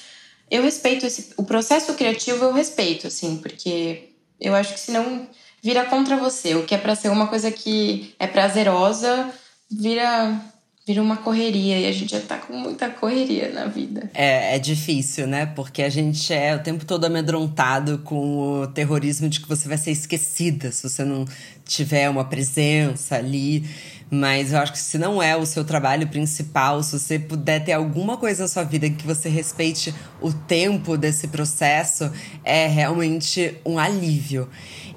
eu 0.50 0.64
respeito 0.64 1.06
esse 1.06 1.34
o 1.38 1.44
processo 1.44 1.94
criativo 1.94 2.46
eu 2.46 2.52
respeito 2.52 3.08
assim, 3.08 3.38
porque 3.38 4.10
eu 4.40 4.56
acho 4.56 4.74
que 4.74 4.80
senão 4.80 5.28
vira 5.65 5.84
contra 5.84 6.15
você, 6.15 6.54
o 6.54 6.63
que 6.63 6.75
é 6.75 6.78
para 6.78 6.93
ser 6.93 7.10
uma 7.10 7.25
coisa 7.25 7.49
que 7.51 8.13
é 8.19 8.28
prazerosa, 8.28 9.34
vira 9.67 10.39
vira 10.88 11.01
uma 11.01 11.17
correria 11.17 11.80
e 11.80 11.88
a 11.88 11.91
gente 11.91 12.12
já 12.12 12.21
tá 12.21 12.38
com 12.38 12.54
muita 12.54 12.88
correria 12.91 13.51
na 13.51 13.65
vida. 13.65 14.08
É, 14.13 14.56
é 14.56 14.60
difícil, 14.60 15.25
né? 15.25 15.47
Porque 15.47 15.82
a 15.82 15.89
gente 15.89 16.32
é 16.32 16.56
o 16.56 16.60
tempo 16.60 16.86
todo 16.86 17.06
amedrontado 17.06 17.97
com 18.06 18.62
o 18.62 18.67
terrorismo 18.67 19.28
de 19.28 19.39
que 19.39 19.49
você 19.49 19.67
vai 19.67 19.80
ser 19.80 19.89
esquecida 19.89 20.71
se 20.71 20.88
você 20.88 21.04
não 21.04 21.25
tiver 21.65 22.08
uma 22.08 22.25
presença 22.25 23.15
ali. 23.15 23.67
Mas 24.12 24.54
eu 24.54 24.60
acho 24.60 24.73
que 24.73 24.78
se 24.78 24.99
não 24.99 25.23
é 25.23 25.36
o 25.36 25.47
seu 25.47 25.65
trabalho 25.65 26.08
principal, 26.08 26.84
se 26.84 26.99
você 26.99 27.17
puder 27.17 27.65
ter 27.65 27.73
alguma 27.73 28.17
coisa 28.17 28.43
na 28.43 28.47
sua 28.47 28.63
vida 28.63 28.88
que 28.88 29.08
você 29.08 29.28
respeite 29.28 29.91
o 30.21 30.32
tempo 30.32 30.95
desse 30.95 31.28
processo, 31.30 32.12
é 32.43 32.67
realmente 32.67 33.58
um 33.65 33.80
alívio. 33.80 34.47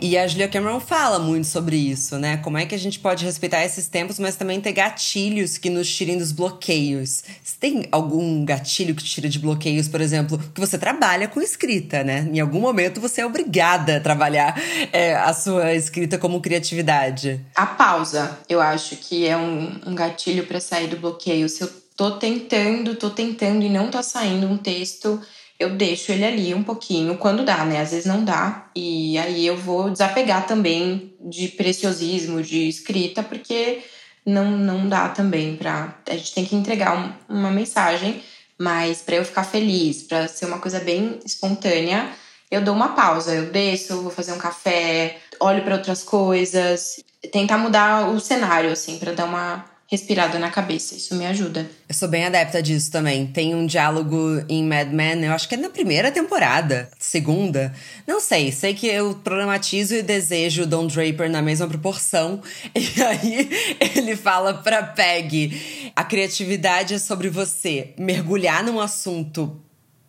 E 0.00 0.16
a 0.16 0.26
Julia 0.28 0.46
Cameron 0.46 0.78
fala 0.78 1.18
muito 1.18 1.46
sobre 1.46 1.76
isso, 1.76 2.18
né? 2.18 2.36
Como 2.36 2.56
é 2.56 2.64
que 2.64 2.74
a 2.74 2.78
gente 2.78 3.00
pode 3.00 3.24
respeitar 3.24 3.64
esses 3.64 3.88
tempos, 3.88 4.18
mas 4.18 4.36
também 4.36 4.60
ter 4.60 4.72
gatilhos 4.72 5.58
que 5.58 5.68
nos 5.68 5.92
tirem 5.92 6.16
dos 6.16 6.30
bloqueios. 6.30 7.24
Você 7.42 7.56
tem 7.58 7.88
algum 7.90 8.44
gatilho 8.44 8.94
que 8.94 9.02
te 9.02 9.10
tira 9.10 9.28
de 9.28 9.40
bloqueios, 9.40 9.88
por 9.88 10.00
exemplo, 10.00 10.38
que 10.54 10.60
você 10.60 10.78
trabalha 10.78 11.26
com 11.26 11.40
escrita, 11.40 12.04
né? 12.04 12.28
Em 12.32 12.38
algum 12.38 12.60
momento 12.60 13.00
você 13.00 13.22
é 13.22 13.26
obrigada 13.26 13.96
a 13.96 14.00
trabalhar 14.00 14.56
é, 14.92 15.16
a 15.16 15.32
sua 15.32 15.74
escrita 15.74 16.16
como 16.16 16.40
criatividade. 16.40 17.44
A 17.56 17.66
pausa, 17.66 18.38
eu 18.48 18.60
acho 18.60 18.96
que 18.96 19.26
é 19.26 19.36
um, 19.36 19.80
um 19.84 19.94
gatilho 19.96 20.46
para 20.46 20.60
sair 20.60 20.86
do 20.86 20.96
bloqueio. 20.96 21.48
Se 21.48 21.62
eu 21.62 21.70
tô 21.96 22.12
tentando, 22.12 22.94
tô 22.94 23.10
tentando 23.10 23.64
e 23.64 23.68
não 23.68 23.90
tá 23.90 24.04
saindo 24.04 24.46
um 24.46 24.56
texto 24.56 25.20
eu 25.58 25.70
deixo 25.70 26.12
ele 26.12 26.24
ali 26.24 26.54
um 26.54 26.62
pouquinho, 26.62 27.18
quando 27.18 27.44
dá, 27.44 27.64
né? 27.64 27.80
Às 27.80 27.90
vezes 27.90 28.06
não 28.06 28.24
dá. 28.24 28.70
E 28.74 29.18
aí 29.18 29.46
eu 29.46 29.56
vou 29.56 29.90
desapegar 29.90 30.46
também 30.46 31.14
de 31.20 31.48
preciosismo, 31.48 32.42
de 32.42 32.68
escrita, 32.68 33.22
porque 33.22 33.82
não, 34.24 34.50
não 34.52 34.88
dá 34.88 35.08
também 35.08 35.56
pra. 35.56 35.98
A 36.08 36.16
gente 36.16 36.34
tem 36.34 36.44
que 36.44 36.54
entregar 36.54 36.96
um, 36.96 37.36
uma 37.36 37.50
mensagem, 37.50 38.22
mas 38.56 39.02
para 39.02 39.16
eu 39.16 39.24
ficar 39.24 39.44
feliz, 39.44 40.02
para 40.02 40.28
ser 40.28 40.46
uma 40.46 40.58
coisa 40.58 40.78
bem 40.78 41.18
espontânea, 41.24 42.08
eu 42.50 42.62
dou 42.62 42.74
uma 42.74 42.90
pausa. 42.90 43.34
Eu 43.34 43.50
desço, 43.50 44.00
vou 44.00 44.12
fazer 44.12 44.32
um 44.32 44.38
café, 44.38 45.18
olho 45.40 45.62
para 45.64 45.74
outras 45.74 46.04
coisas, 46.04 47.02
tentar 47.32 47.58
mudar 47.58 48.08
o 48.10 48.20
cenário, 48.20 48.70
assim, 48.70 48.98
para 48.98 49.12
dar 49.12 49.24
uma 49.24 49.64
respirada 49.88 50.38
na 50.38 50.50
cabeça. 50.50 50.94
Isso 50.94 51.14
me 51.14 51.26
ajuda. 51.26 51.68
Eu 51.88 51.94
sou 51.94 52.08
bem 52.08 52.26
adepta 52.26 52.62
disso 52.62 52.90
também. 52.90 53.26
Tem 53.26 53.54
um 53.54 53.66
diálogo 53.66 54.44
em 54.46 54.62
Mad 54.62 54.92
Men, 54.92 55.24
eu 55.24 55.32
acho 55.32 55.48
que 55.48 55.54
é 55.54 55.58
na 55.58 55.70
primeira 55.70 56.12
temporada, 56.12 56.90
segunda. 56.98 57.74
Não 58.06 58.20
sei, 58.20 58.52
sei 58.52 58.74
que 58.74 58.86
eu 58.86 59.14
problematizo 59.14 59.94
e 59.94 60.02
desejo 60.02 60.66
Don 60.66 60.86
Draper 60.86 61.30
na 61.30 61.40
mesma 61.40 61.66
proporção. 61.66 62.40
E 62.98 63.02
aí 63.02 63.48
ele 63.96 64.14
fala 64.14 64.54
pra 64.54 64.82
Peg: 64.82 65.90
a 65.96 66.04
criatividade 66.04 66.94
é 66.94 66.98
sobre 66.98 67.28
você 67.28 67.94
mergulhar 67.98 68.62
num 68.62 68.80
assunto 68.80 69.60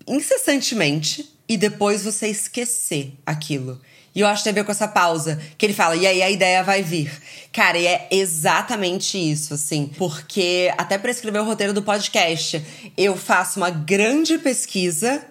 incessantemente 0.08 1.30
e 1.48 1.56
depois 1.56 2.04
você 2.04 2.28
esquecer 2.28 3.14
aquilo. 3.26 3.80
E 4.14 4.22
eu 4.22 4.28
acho 4.28 4.42
que 4.42 4.46
tem 4.46 4.52
a 4.52 4.56
ver 4.56 4.64
com 4.64 4.72
essa 4.72 4.88
pausa. 4.88 5.40
Que 5.58 5.66
ele 5.66 5.74
fala, 5.74 5.96
e 5.96 6.06
aí 6.06 6.22
a 6.22 6.30
ideia 6.30 6.64
vai 6.64 6.82
vir. 6.82 7.12
Cara, 7.52 7.78
e 7.78 7.88
é 7.88 8.08
exatamente 8.12 9.18
isso, 9.18 9.54
assim. 9.54 9.92
Porque 9.98 10.74
até 10.78 10.98
para 10.98 11.12
escrever 11.12 11.40
o 11.40 11.46
roteiro 11.46 11.74
do 11.74 11.82
podcast, 11.82 12.64
eu 12.98 13.16
faço 13.16 13.60
uma 13.60 13.70
grande 13.70 14.38
pesquisa, 14.38 15.24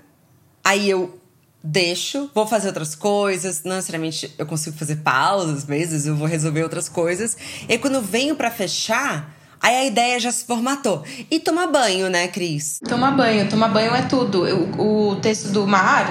aí 0.65 0.89
eu 0.89 1.19
deixo, 1.63 2.31
vou 2.35 2.47
fazer 2.47 2.69
outras 2.69 2.95
coisas. 2.95 3.63
Não 3.65 3.77
necessariamente 3.77 4.33
eu 4.39 4.47
consigo 4.47 4.77
fazer 4.77 4.97
pausas, 4.97 5.65
vezes 5.65 6.07
eu 6.07 6.17
vou 6.17 6.27
resolver 6.27 6.63
outras 6.63 6.89
coisas. 6.89 7.37
E 7.69 7.79
quando 7.79 7.95
eu 7.95 8.03
venho 8.03 8.35
para 8.37 8.51
fechar. 8.51 9.37
Aí 9.61 9.75
a 9.75 9.85
ideia 9.85 10.21
já 10.21 10.31
se 10.31 10.45
formatou. 10.45 11.03
E 11.29 11.41
tomar 11.41 11.67
banho, 11.67 12.09
né, 12.09 12.29
Cris? 12.29 12.79
Tomar 12.89 13.11
banho. 13.11 13.49
Tomar 13.49 13.69
banho 13.69 13.93
é 13.93 14.03
tudo. 14.03 14.45
o 14.81 15.17
texto 15.17 15.49
do 15.49 15.67
Mar, 15.67 16.09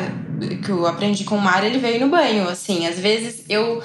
que 0.64 0.70
eu 0.70 0.86
aprendi 0.86 1.24
com 1.24 1.36
o 1.36 1.42
Mar, 1.42 1.64
ele 1.64 1.80
veio 1.80 2.00
no 2.00 2.10
banho, 2.10 2.48
assim. 2.48 2.86
Às 2.86 3.00
vezes 3.00 3.46
eu 3.50 3.82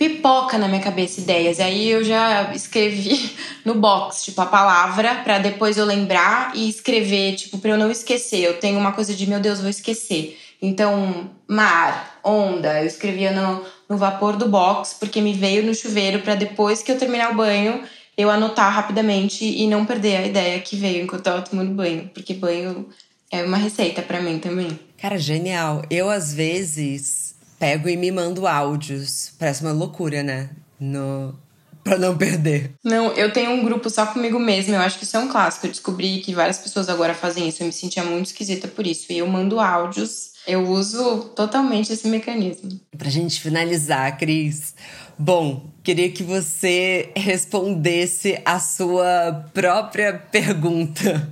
pipoca 0.00 0.56
na 0.56 0.66
minha 0.66 0.80
cabeça 0.80 1.20
ideias. 1.20 1.58
E 1.58 1.62
aí 1.62 1.90
eu 1.90 2.02
já 2.02 2.54
escrevi 2.54 3.36
no 3.66 3.74
box, 3.74 4.24
tipo, 4.24 4.40
a 4.40 4.46
palavra, 4.46 5.16
para 5.16 5.38
depois 5.38 5.76
eu 5.76 5.84
lembrar 5.84 6.52
e 6.56 6.70
escrever, 6.70 7.36
tipo, 7.36 7.58
pra 7.58 7.72
eu 7.72 7.78
não 7.78 7.90
esquecer. 7.90 8.40
Eu 8.40 8.58
tenho 8.58 8.78
uma 8.78 8.92
coisa 8.92 9.14
de, 9.14 9.26
meu 9.26 9.38
Deus, 9.38 9.60
vou 9.60 9.68
esquecer. 9.68 10.38
Então, 10.62 11.30
mar, 11.46 12.18
onda, 12.24 12.80
eu 12.80 12.86
escrevia 12.86 13.30
no, 13.30 13.62
no 13.88 13.98
vapor 13.98 14.36
do 14.36 14.48
box, 14.48 14.96
porque 14.98 15.20
me 15.20 15.34
veio 15.34 15.62
no 15.62 15.74
chuveiro 15.74 16.20
para 16.20 16.34
depois 16.34 16.82
que 16.82 16.90
eu 16.90 16.98
terminar 16.98 17.32
o 17.32 17.36
banho, 17.36 17.82
eu 18.16 18.30
anotar 18.30 18.72
rapidamente 18.72 19.44
e 19.44 19.66
não 19.66 19.84
perder 19.84 20.16
a 20.16 20.26
ideia 20.26 20.60
que 20.60 20.76
veio 20.76 21.04
enquanto 21.04 21.26
eu 21.26 21.32
tava 21.32 21.42
tomando 21.42 21.74
banho. 21.74 22.10
Porque 22.14 22.32
banho 22.32 22.88
é 23.30 23.42
uma 23.42 23.58
receita 23.58 24.00
para 24.00 24.20
mim 24.22 24.38
também. 24.38 24.78
Cara, 25.00 25.18
genial. 25.18 25.82
Eu, 25.88 26.10
às 26.10 26.34
vezes, 26.34 27.34
pego 27.58 27.88
e 27.88 27.96
me 27.96 28.12
mando 28.12 28.46
áudios. 28.46 29.32
Parece 29.38 29.62
uma 29.62 29.72
loucura, 29.72 30.22
né? 30.22 30.50
No... 30.78 31.38
Pra 31.82 31.96
não 31.96 32.14
perder. 32.14 32.72
Não, 32.84 33.10
eu 33.12 33.32
tenho 33.32 33.52
um 33.52 33.64
grupo 33.64 33.88
só 33.88 34.04
comigo 34.04 34.38
mesma. 34.38 34.76
Eu 34.76 34.80
acho 34.82 34.98
que 34.98 35.04
isso 35.04 35.16
é 35.16 35.20
um 35.20 35.28
clássico. 35.28 35.66
Eu 35.66 35.70
descobri 35.70 36.18
que 36.18 36.34
várias 36.34 36.58
pessoas 36.58 36.90
agora 36.90 37.14
fazem 37.14 37.48
isso. 37.48 37.62
Eu 37.62 37.66
me 37.66 37.72
sentia 37.72 38.04
muito 38.04 38.26
esquisita 38.26 38.68
por 38.68 38.86
isso. 38.86 39.10
E 39.10 39.16
eu 39.16 39.26
mando 39.26 39.58
áudios. 39.58 40.32
Eu 40.46 40.68
uso 40.68 41.30
totalmente 41.34 41.90
esse 41.90 42.06
mecanismo. 42.06 42.78
Pra 42.96 43.08
gente 43.08 43.40
finalizar, 43.40 44.18
Cris. 44.18 44.74
Bom, 45.18 45.70
queria 45.82 46.10
que 46.10 46.22
você 46.22 47.10
respondesse 47.16 48.38
a 48.44 48.60
sua 48.60 49.48
própria 49.54 50.12
pergunta 50.12 51.30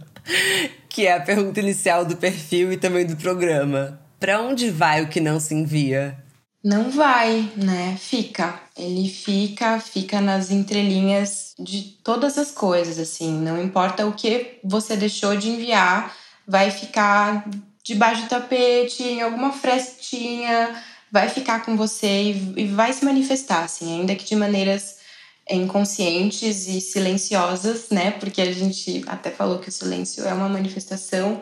que 0.98 1.06
é 1.06 1.14
a 1.14 1.20
pergunta 1.20 1.60
inicial 1.60 2.04
do 2.04 2.16
perfil 2.16 2.72
e 2.72 2.76
também 2.76 3.06
do 3.06 3.14
programa. 3.14 4.00
Para 4.18 4.42
onde 4.42 4.68
vai 4.68 5.00
o 5.00 5.08
que 5.08 5.20
não 5.20 5.38
se 5.38 5.54
envia? 5.54 6.18
Não 6.64 6.90
vai, 6.90 7.52
né? 7.54 7.96
Fica. 8.00 8.60
Ele 8.76 9.08
fica, 9.08 9.78
fica 9.78 10.20
nas 10.20 10.50
entrelinhas 10.50 11.54
de 11.56 11.82
todas 12.02 12.36
as 12.36 12.50
coisas, 12.50 12.98
assim. 12.98 13.32
Não 13.38 13.62
importa 13.62 14.08
o 14.08 14.12
que 14.12 14.58
você 14.64 14.96
deixou 14.96 15.36
de 15.36 15.50
enviar, 15.50 16.12
vai 16.44 16.72
ficar 16.72 17.48
debaixo 17.84 18.22
do 18.22 18.28
tapete, 18.28 19.04
em 19.04 19.22
alguma 19.22 19.52
frestinha, 19.52 20.82
vai 21.12 21.28
ficar 21.28 21.64
com 21.64 21.76
você 21.76 22.32
e, 22.56 22.66
vai 22.66 22.92
se 22.92 23.04
manifestar, 23.04 23.62
assim, 23.62 24.00
ainda 24.00 24.16
que 24.16 24.24
de 24.24 24.34
maneiras 24.34 24.97
inconscientes 25.50 26.68
e 26.68 26.80
silenciosas, 26.80 27.88
né? 27.90 28.10
Porque 28.12 28.40
a 28.40 28.52
gente 28.52 29.02
até 29.06 29.30
falou 29.30 29.58
que 29.58 29.68
o 29.68 29.72
silêncio 29.72 30.24
é 30.24 30.32
uma 30.32 30.48
manifestação. 30.48 31.40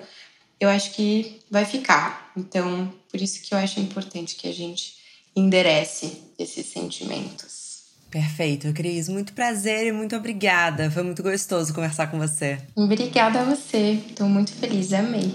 Eu 0.60 0.68
acho 0.68 0.92
que 0.92 1.40
vai 1.50 1.64
ficar. 1.64 2.32
Então, 2.36 2.92
por 3.10 3.20
isso 3.20 3.42
que 3.42 3.52
eu 3.52 3.58
acho 3.58 3.80
importante 3.80 4.36
que 4.36 4.48
a 4.48 4.52
gente 4.52 4.94
enderece 5.34 6.22
esses 6.38 6.66
sentimentos. 6.66 7.66
Perfeito, 8.10 8.72
Cris. 8.72 9.08
Muito 9.08 9.32
prazer 9.34 9.86
e 9.88 9.92
muito 9.92 10.16
obrigada. 10.16 10.90
Foi 10.90 11.02
muito 11.02 11.22
gostoso 11.22 11.74
conversar 11.74 12.06
com 12.06 12.18
você. 12.18 12.58
Obrigada 12.74 13.40
a 13.40 13.44
você. 13.44 14.00
Estou 14.08 14.28
muito 14.28 14.52
feliz, 14.52 14.92
amei. 14.92 15.34